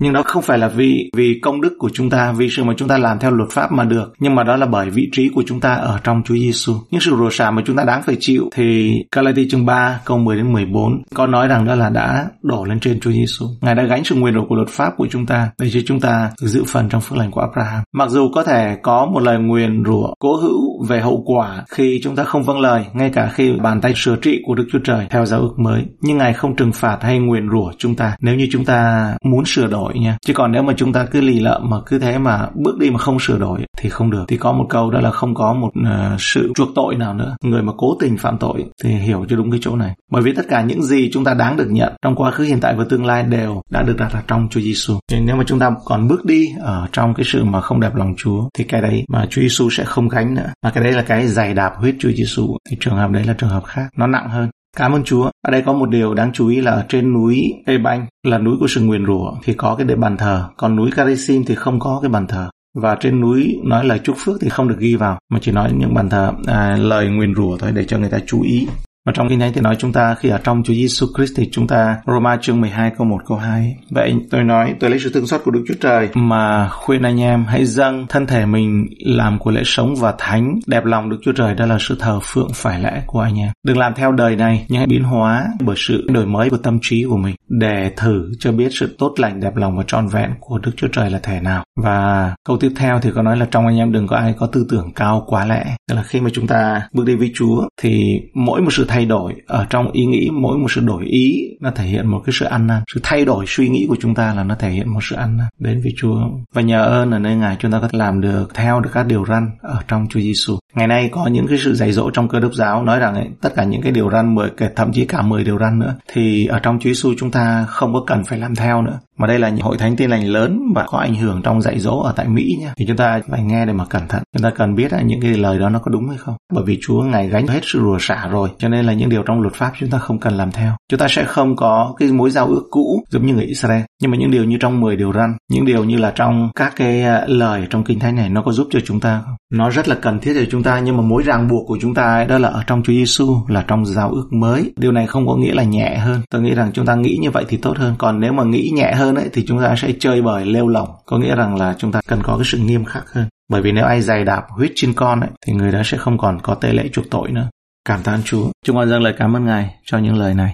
nhưng 0.00 0.12
đó 0.12 0.22
không 0.22 0.42
phải 0.42 0.58
là 0.58 0.68
vì 0.68 1.10
vì 1.16 1.40
công 1.42 1.60
đức 1.60 1.76
của 1.78 1.90
chúng 1.92 2.10
ta, 2.10 2.32
vì 2.32 2.48
sự 2.50 2.64
mà 2.64 2.74
chúng 2.76 2.88
ta 2.88 2.98
làm 2.98 3.18
theo 3.18 3.30
luật 3.30 3.50
pháp 3.50 3.72
mà 3.72 3.84
được. 3.84 4.12
Nhưng 4.18 4.34
mà 4.34 4.44
đó 4.44 4.56
là 4.56 4.66
bởi 4.66 4.90
vị 4.90 5.08
trí 5.12 5.28
của 5.28 5.42
chúng 5.46 5.60
ta 5.60 5.74
ở 5.74 5.98
trong 6.04 6.22
Chúa 6.24 6.34
Giêsu 6.34 6.74
những 6.90 7.00
sự 7.00 7.16
rủa 7.16 7.30
xả 7.30 7.50
mà 7.50 7.62
chúng 7.66 7.76
ta 7.76 7.84
đáng 7.84 8.02
phải 8.02 8.16
chịu 8.20 8.48
thì 8.54 8.94
Galati 9.12 9.48
chương 9.48 9.66
3 9.66 10.00
câu 10.04 10.18
10 10.18 10.36
đến 10.36 10.52
14 10.52 11.02
có 11.14 11.26
nói 11.26 11.48
rằng 11.48 11.64
đó 11.64 11.74
là 11.74 11.88
đã 11.90 12.26
đổ 12.42 12.64
lên 12.64 12.80
trên 12.80 13.00
Chúa 13.00 13.10
Giêsu 13.10 13.46
ngài 13.60 13.74
đã 13.74 13.82
gánh 13.82 14.04
sự 14.04 14.14
nguyền 14.14 14.34
rủa 14.34 14.44
của 14.48 14.54
luật 14.54 14.68
pháp 14.68 14.92
của 14.96 15.06
chúng 15.10 15.26
ta, 15.26 15.50
để 15.58 15.70
cho 15.70 15.80
chúng 15.86 16.00
ta 16.00 16.30
được 16.40 16.48
dự 16.48 16.64
phần 16.68 16.88
trong 16.88 17.00
phước 17.00 17.18
lành 17.18 17.30
của 17.30 17.40
Abraham. 17.40 17.82
Mặc 17.94 18.10
dù 18.10 18.30
có 18.34 18.44
thể 18.44 18.76
có 18.82 19.06
một 19.06 19.20
lời 19.20 19.38
nguyền 19.38 19.84
rủa 19.84 20.14
cố 20.18 20.36
hữu 20.36 20.84
về 20.88 21.00
hậu 21.00 21.22
quả 21.26 21.64
khi 21.68 22.00
chúng 22.02 22.16
ta 22.16 22.24
không 22.24 22.42
vâng 22.42 22.60
lời, 22.60 22.84
ngay 22.92 23.10
cả 23.10 23.30
khi 23.34 23.52
bàn 23.62 23.80
tay 23.80 23.92
sửa 23.96 24.16
trị 24.16 24.40
của 24.46 24.54
Đức 24.54 24.68
Chúa 24.72 24.78
Trời 24.84 25.06
theo 25.10 25.26
giáo 25.26 25.40
ước 25.40 25.58
mới, 25.58 25.84
nhưng 26.00 26.18
ngài 26.18 26.32
không 26.32 26.56
trừng 26.56 26.72
phạt 26.72 26.98
hay 27.02 27.18
nguyền 27.18 27.48
rủa 27.50 27.72
chúng 27.78 27.94
ta. 27.94 28.16
Nếu 28.20 28.34
như 28.34 28.48
chúng 28.52 28.64
ta 28.64 29.10
muốn 29.24 29.44
sửa 29.44 29.66
đổi 29.66 29.89
đổi 29.90 30.02
nha. 30.02 30.16
Chứ 30.26 30.32
còn 30.32 30.52
nếu 30.52 30.62
mà 30.62 30.72
chúng 30.76 30.92
ta 30.92 31.06
cứ 31.10 31.20
lì 31.20 31.40
lợm 31.40 31.70
mà 31.70 31.76
cứ 31.86 31.98
thế 31.98 32.18
mà 32.18 32.48
bước 32.54 32.78
đi 32.78 32.90
mà 32.90 32.98
không 32.98 33.18
sửa 33.18 33.38
đổi 33.38 33.60
thì 33.78 33.88
không 33.88 34.10
được. 34.10 34.24
Thì 34.28 34.36
có 34.36 34.52
một 34.52 34.66
câu 34.68 34.90
đó 34.90 35.00
là 35.00 35.10
không 35.10 35.34
có 35.34 35.52
một 35.52 35.70
uh, 35.80 36.20
sự 36.20 36.52
chuộc 36.54 36.68
tội 36.74 36.96
nào 36.96 37.14
nữa. 37.14 37.36
Người 37.44 37.62
mà 37.62 37.72
cố 37.76 37.96
tình 38.00 38.16
phạm 38.16 38.38
tội 38.38 38.64
thì 38.82 38.90
hiểu 38.90 39.24
cho 39.28 39.36
đúng 39.36 39.50
cái 39.50 39.60
chỗ 39.62 39.76
này. 39.76 39.94
Bởi 40.10 40.22
vì 40.22 40.32
tất 40.32 40.46
cả 40.48 40.62
những 40.62 40.82
gì 40.82 41.10
chúng 41.12 41.24
ta 41.24 41.34
đáng 41.34 41.56
được 41.56 41.68
nhận 41.70 41.92
trong 42.02 42.14
quá 42.16 42.30
khứ 42.30 42.44
hiện 42.44 42.60
tại 42.60 42.74
và 42.76 42.84
tương 42.88 43.06
lai 43.06 43.22
đều 43.22 43.62
đã 43.70 43.82
được 43.82 43.96
đặt 43.98 44.12
ở 44.12 44.20
trong 44.26 44.48
Chúa 44.50 44.60
Giêsu 44.60 44.98
nếu 45.30 45.36
mà 45.36 45.44
chúng 45.46 45.58
ta 45.58 45.70
còn 45.84 46.08
bước 46.08 46.24
đi 46.24 46.48
ở 46.60 46.86
trong 46.92 47.14
cái 47.14 47.24
sự 47.24 47.44
mà 47.44 47.60
không 47.60 47.80
đẹp 47.80 47.94
lòng 47.94 48.14
Chúa 48.16 48.48
thì 48.58 48.64
cái 48.64 48.80
đấy 48.80 49.04
mà 49.08 49.26
Chúa 49.30 49.40
Giêsu 49.40 49.70
sẽ 49.70 49.84
không 49.84 50.08
gánh 50.08 50.34
nữa. 50.34 50.52
Mà 50.64 50.70
cái 50.70 50.84
đấy 50.84 50.92
là 50.92 51.02
cái 51.02 51.26
giày 51.26 51.54
đạp 51.54 51.72
huyết 51.76 51.94
Chúa 51.98 52.10
Giêsu 52.10 52.56
thì 52.70 52.76
trường 52.80 52.96
hợp 52.96 53.10
đấy 53.10 53.24
là 53.24 53.34
trường 53.38 53.50
hợp 53.50 53.64
khác. 53.64 53.88
Nó 53.96 54.06
nặng 54.06 54.28
hơn. 54.30 54.50
Cảm 54.76 54.92
ơn 54.92 55.04
Chúa. 55.04 55.30
Ở 55.42 55.50
đây 55.50 55.62
có 55.62 55.72
một 55.72 55.86
điều 55.86 56.14
đáng 56.14 56.32
chú 56.32 56.48
ý 56.48 56.60
là 56.60 56.70
ở 56.70 56.84
trên 56.88 57.12
núi 57.12 57.54
Ebanh 57.66 58.06
là 58.22 58.38
núi 58.38 58.56
của 58.60 58.66
sự 58.68 58.80
nguyền 58.80 59.06
rủa 59.06 59.32
thì 59.44 59.54
có 59.54 59.74
cái 59.74 59.86
để 59.86 59.94
bàn 59.94 60.16
thờ, 60.16 60.48
còn 60.56 60.76
núi 60.76 60.90
Carisim 60.96 61.44
thì 61.44 61.54
không 61.54 61.80
có 61.80 61.98
cái 62.02 62.08
bàn 62.08 62.26
thờ. 62.26 62.50
Và 62.74 62.96
trên 63.00 63.20
núi 63.20 63.60
nói 63.64 63.84
lời 63.84 64.00
chúc 64.04 64.16
phước 64.18 64.40
thì 64.40 64.48
không 64.48 64.68
được 64.68 64.78
ghi 64.78 64.96
vào 64.96 65.18
mà 65.32 65.38
chỉ 65.42 65.52
nói 65.52 65.72
những 65.76 65.94
bàn 65.94 66.08
thờ 66.08 66.32
à, 66.46 66.76
lời 66.76 67.08
nguyền 67.08 67.34
rủa 67.34 67.56
thôi 67.56 67.72
để 67.74 67.84
cho 67.84 67.98
người 67.98 68.10
ta 68.10 68.18
chú 68.26 68.42
ý. 68.42 68.68
Và 69.06 69.12
trong 69.16 69.28
kinh 69.28 69.40
thánh 69.40 69.52
thì 69.52 69.60
nói 69.60 69.76
chúng 69.78 69.92
ta, 69.92 70.14
khi 70.14 70.28
ở 70.28 70.38
trong 70.44 70.62
Chúa 70.62 70.74
Giêsu 70.74 71.06
Christ 71.16 71.32
thì 71.36 71.48
chúng 71.52 71.66
ta, 71.66 71.96
Roma 72.06 72.36
chương 72.40 72.60
12 72.60 72.92
câu 72.98 73.06
1 73.06 73.18
câu 73.26 73.38
2. 73.38 73.76
Vậy 73.90 74.14
tôi 74.30 74.44
nói, 74.44 74.74
tôi 74.80 74.90
lấy 74.90 74.98
sự 74.98 75.10
thương 75.14 75.26
xót 75.26 75.40
của 75.44 75.50
Đức 75.50 75.64
Chúa 75.68 75.74
Trời 75.80 76.08
mà 76.14 76.68
khuyên 76.68 77.02
anh 77.02 77.20
em 77.20 77.44
hãy 77.44 77.64
dâng 77.64 78.06
thân 78.08 78.26
thể 78.26 78.46
mình 78.46 78.86
làm 79.06 79.38
của 79.38 79.50
lễ 79.50 79.62
sống 79.64 79.94
và 79.94 80.14
thánh 80.18 80.58
đẹp 80.66 80.84
lòng 80.84 81.10
Đức 81.10 81.16
Chúa 81.22 81.32
Trời, 81.32 81.54
đó 81.54 81.66
là 81.66 81.76
sự 81.80 81.96
thờ 82.00 82.18
phượng 82.22 82.48
phải 82.54 82.80
lẽ 82.80 83.02
của 83.06 83.20
anh 83.20 83.38
em. 83.38 83.48
Đừng 83.66 83.78
làm 83.78 83.94
theo 83.94 84.12
đời 84.12 84.36
này, 84.36 84.66
nhưng 84.68 84.78
hãy 84.78 84.86
biến 84.86 85.02
hóa 85.02 85.44
bởi 85.60 85.76
sự 85.78 86.06
đổi 86.12 86.26
mới 86.26 86.50
của 86.50 86.56
tâm 86.56 86.78
trí 86.82 87.04
của 87.04 87.16
mình 87.16 87.34
để 87.48 87.92
thử 87.96 88.30
cho 88.38 88.52
biết 88.52 88.68
sự 88.72 88.96
tốt 88.98 89.14
lành, 89.16 89.40
đẹp 89.40 89.56
lòng 89.56 89.76
và 89.76 89.84
trọn 89.86 90.08
vẹn 90.08 90.30
của 90.40 90.58
Đức 90.58 90.72
Chúa 90.76 90.88
Trời 90.88 91.10
là 91.10 91.18
thể 91.22 91.40
nào. 91.40 91.64
Và 91.82 92.34
câu 92.44 92.56
tiếp 92.56 92.72
theo 92.76 93.00
thì 93.02 93.10
có 93.14 93.22
nói 93.22 93.36
là 93.36 93.46
trong 93.50 93.66
anh 93.66 93.76
em 93.76 93.92
đừng 93.92 94.06
có 94.06 94.16
ai 94.16 94.34
có 94.38 94.46
tư 94.46 94.66
tưởng 94.70 94.92
cao 94.94 95.24
quá 95.26 95.44
lẽ. 95.46 95.76
Tức 95.88 95.94
là 95.94 96.02
khi 96.02 96.20
mà 96.20 96.30
chúng 96.32 96.46
ta 96.46 96.82
bước 96.92 97.06
đi 97.06 97.16
với 97.16 97.32
Chúa 97.34 97.68
thì 97.82 98.20
mỗi 98.34 98.60
một 98.60 98.72
sự 98.72 98.86
thay 98.90 99.06
đổi. 99.06 99.34
Ở 99.46 99.66
trong 99.70 99.90
ý 99.90 100.06
nghĩ 100.06 100.30
mỗi 100.32 100.58
một 100.58 100.70
sự 100.70 100.80
đổi 100.80 101.04
ý 101.04 101.50
nó 101.60 101.70
thể 101.70 101.84
hiện 101.84 102.06
một 102.06 102.22
cái 102.26 102.32
sự 102.32 102.46
ăn 102.46 102.66
năn. 102.66 102.82
Sự 102.94 103.00
thay 103.02 103.24
đổi 103.24 103.44
suy 103.48 103.68
nghĩ 103.68 103.86
của 103.88 103.96
chúng 104.00 104.14
ta 104.14 104.34
là 104.34 104.44
nó 104.44 104.54
thể 104.54 104.70
hiện 104.70 104.88
một 104.88 105.00
sự 105.02 105.16
ăn 105.16 105.36
năn 105.36 105.46
đến 105.58 105.80
với 105.82 105.92
Chúa. 105.96 106.20
Và 106.54 106.62
nhờ 106.62 106.84
ơn 106.84 107.10
ở 107.10 107.18
nơi 107.18 107.36
ngài 107.36 107.56
chúng 107.58 107.72
ta 107.72 107.80
có 107.80 107.88
thể 107.88 107.98
làm 107.98 108.20
được 108.20 108.54
theo 108.54 108.80
được 108.80 108.90
các 108.92 109.06
điều 109.06 109.24
răn 109.26 109.50
ở 109.62 109.78
trong 109.88 110.06
Chúa 110.10 110.20
Giêsu. 110.20 110.58
Ngày 110.74 110.86
nay 110.86 111.08
có 111.12 111.26
những 111.26 111.46
cái 111.46 111.58
sự 111.58 111.74
dạy 111.74 111.92
dỗ 111.92 112.10
trong 112.10 112.28
cơ 112.28 112.40
đốc 112.40 112.54
giáo 112.54 112.82
nói 112.82 112.98
rằng 112.98 113.14
ấy, 113.14 113.28
tất 113.40 113.54
cả 113.56 113.64
những 113.64 113.82
cái 113.82 113.92
điều 113.92 114.10
răn 114.10 114.34
mười 114.34 114.50
thậm 114.76 114.92
chí 114.92 115.04
cả 115.04 115.22
10 115.22 115.44
điều 115.44 115.58
răn 115.58 115.78
nữa 115.78 115.94
thì 116.12 116.46
ở 116.46 116.58
trong 116.58 116.78
Chúa 116.78 116.90
Giêsu 116.90 117.14
chúng 117.18 117.30
ta 117.30 117.64
không 117.68 117.92
có 117.92 118.04
cần 118.06 118.24
phải 118.24 118.38
làm 118.38 118.54
theo 118.54 118.82
nữa 118.82 118.98
mà 119.20 119.26
đây 119.26 119.38
là 119.38 119.48
những 119.48 119.64
hội 119.64 119.78
thánh 119.78 119.96
tin 119.96 120.10
lành 120.10 120.26
lớn 120.26 120.60
và 120.74 120.86
có 120.88 120.98
ảnh 120.98 121.14
hưởng 121.14 121.42
trong 121.42 121.62
dạy 121.62 121.78
dỗ 121.78 121.98
ở 121.98 122.12
tại 122.16 122.28
Mỹ 122.28 122.56
nha. 122.60 122.72
Thì 122.76 122.84
chúng 122.88 122.96
ta 122.96 123.20
phải 123.30 123.42
nghe 123.42 123.66
để 123.66 123.72
mà 123.72 123.84
cẩn 123.84 124.08
thận. 124.08 124.22
Chúng 124.36 124.42
ta 124.42 124.50
cần 124.50 124.74
biết 124.74 124.92
là 124.92 125.00
những 125.00 125.20
cái 125.20 125.30
lời 125.30 125.58
đó 125.58 125.68
nó 125.68 125.78
có 125.78 125.90
đúng 125.90 126.08
hay 126.08 126.18
không. 126.18 126.34
Bởi 126.52 126.64
vì 126.66 126.78
Chúa 126.82 127.02
ngài 127.02 127.28
gánh 127.28 127.46
hết 127.46 127.60
sự 127.62 127.80
rủa 127.80 127.98
xả 128.00 128.28
rồi 128.28 128.48
cho 128.58 128.68
nên 128.68 128.84
là 128.84 128.92
những 128.92 129.08
điều 129.08 129.22
trong 129.22 129.40
luật 129.40 129.54
pháp 129.54 129.72
chúng 129.80 129.90
ta 129.90 129.98
không 129.98 130.18
cần 130.18 130.34
làm 130.34 130.52
theo. 130.52 130.72
Chúng 130.90 131.00
ta 131.00 131.06
sẽ 131.08 131.24
không 131.24 131.56
có 131.56 131.94
cái 131.98 132.12
mối 132.12 132.30
giao 132.30 132.46
ước 132.46 132.62
cũ 132.70 133.04
giống 133.10 133.26
như 133.26 133.34
người 133.34 133.44
Israel. 133.44 133.82
Nhưng 134.02 134.10
mà 134.10 134.16
những 134.16 134.30
điều 134.30 134.44
như 134.44 134.56
trong 134.60 134.80
10 134.80 134.96
điều 134.96 135.12
răn 135.12 135.36
những 135.50 135.64
điều 135.64 135.84
như 135.84 135.96
là 135.96 136.12
trong 136.14 136.50
các 136.54 136.72
cái 136.76 137.02
à, 137.02 137.24
lời 137.26 137.66
trong 137.70 137.84
kinh 137.84 137.98
thánh 137.98 138.16
này 138.16 138.28
nó 138.28 138.42
có 138.42 138.52
giúp 138.52 138.68
cho 138.70 138.80
chúng 138.84 139.00
ta 139.00 139.22
không? 139.24 139.34
Nó 139.52 139.70
rất 139.70 139.88
là 139.88 139.94
cần 139.94 140.18
thiết 140.20 140.32
cho 140.34 140.44
chúng 140.50 140.62
ta 140.62 140.80
nhưng 140.80 140.96
mà 140.96 141.02
mối 141.02 141.22
ràng 141.22 141.48
buộc 141.48 141.68
của 141.68 141.78
chúng 141.80 141.94
ta 141.94 142.02
ấy, 142.02 142.26
đó 142.26 142.38
là 142.38 142.48
ở 142.48 142.62
trong 142.66 142.82
Chúa 142.82 142.92
Giêsu 142.92 143.36
là 143.48 143.64
trong 143.68 143.86
giao 143.86 144.10
ước 144.10 144.28
mới. 144.32 144.72
Điều 144.76 144.92
này 144.92 145.06
không 145.06 145.26
có 145.26 145.36
nghĩa 145.36 145.54
là 145.54 145.62
nhẹ 145.62 145.96
hơn. 145.96 146.20
Tôi 146.30 146.42
nghĩ 146.42 146.54
rằng 146.54 146.70
chúng 146.74 146.86
ta 146.86 146.94
nghĩ 146.94 147.18
như 147.20 147.30
vậy 147.30 147.44
thì 147.48 147.56
tốt 147.56 147.76
hơn. 147.78 147.94
Còn 147.98 148.20
nếu 148.20 148.32
mà 148.32 148.44
nghĩ 148.44 148.70
nhẹ 148.74 148.92
hơn 148.92 149.09
ấy 149.14 149.28
thì 149.32 149.44
chúng 149.48 149.60
ta 149.60 149.74
sẽ 149.76 149.92
chơi 150.00 150.22
bời 150.22 150.46
lêu 150.46 150.68
lỏng. 150.68 150.88
Có 151.06 151.18
nghĩa 151.18 151.36
rằng 151.36 151.56
là 151.56 151.74
chúng 151.78 151.92
ta 151.92 152.00
cần 152.08 152.22
có 152.22 152.36
cái 152.36 152.44
sự 152.44 152.58
nghiêm 152.58 152.84
khắc 152.84 153.10
hơn. 153.12 153.28
Bởi 153.48 153.62
vì 153.62 153.72
nếu 153.72 153.84
ai 153.84 154.00
dày 154.00 154.24
đạp 154.24 154.42
huyết 154.48 154.72
trên 154.74 154.92
con 154.92 155.20
ấy, 155.20 155.30
thì 155.46 155.52
người 155.52 155.72
đó 155.72 155.82
sẽ 155.84 155.98
không 155.98 156.18
còn 156.18 156.40
có 156.42 156.54
tê 156.54 156.72
lệ 156.72 156.88
chuộc 156.92 157.10
tội 157.10 157.30
nữa. 157.30 157.48
Cảm 157.84 158.02
tạ 158.02 158.18
Chúa. 158.24 158.50
Chúng 158.64 158.76
con 158.76 158.88
dâng 158.88 159.02
lời 159.02 159.14
cảm 159.18 159.36
ơn 159.36 159.44
Ngài 159.44 159.74
cho 159.84 159.98
những 159.98 160.16
lời 160.16 160.34
này. 160.34 160.52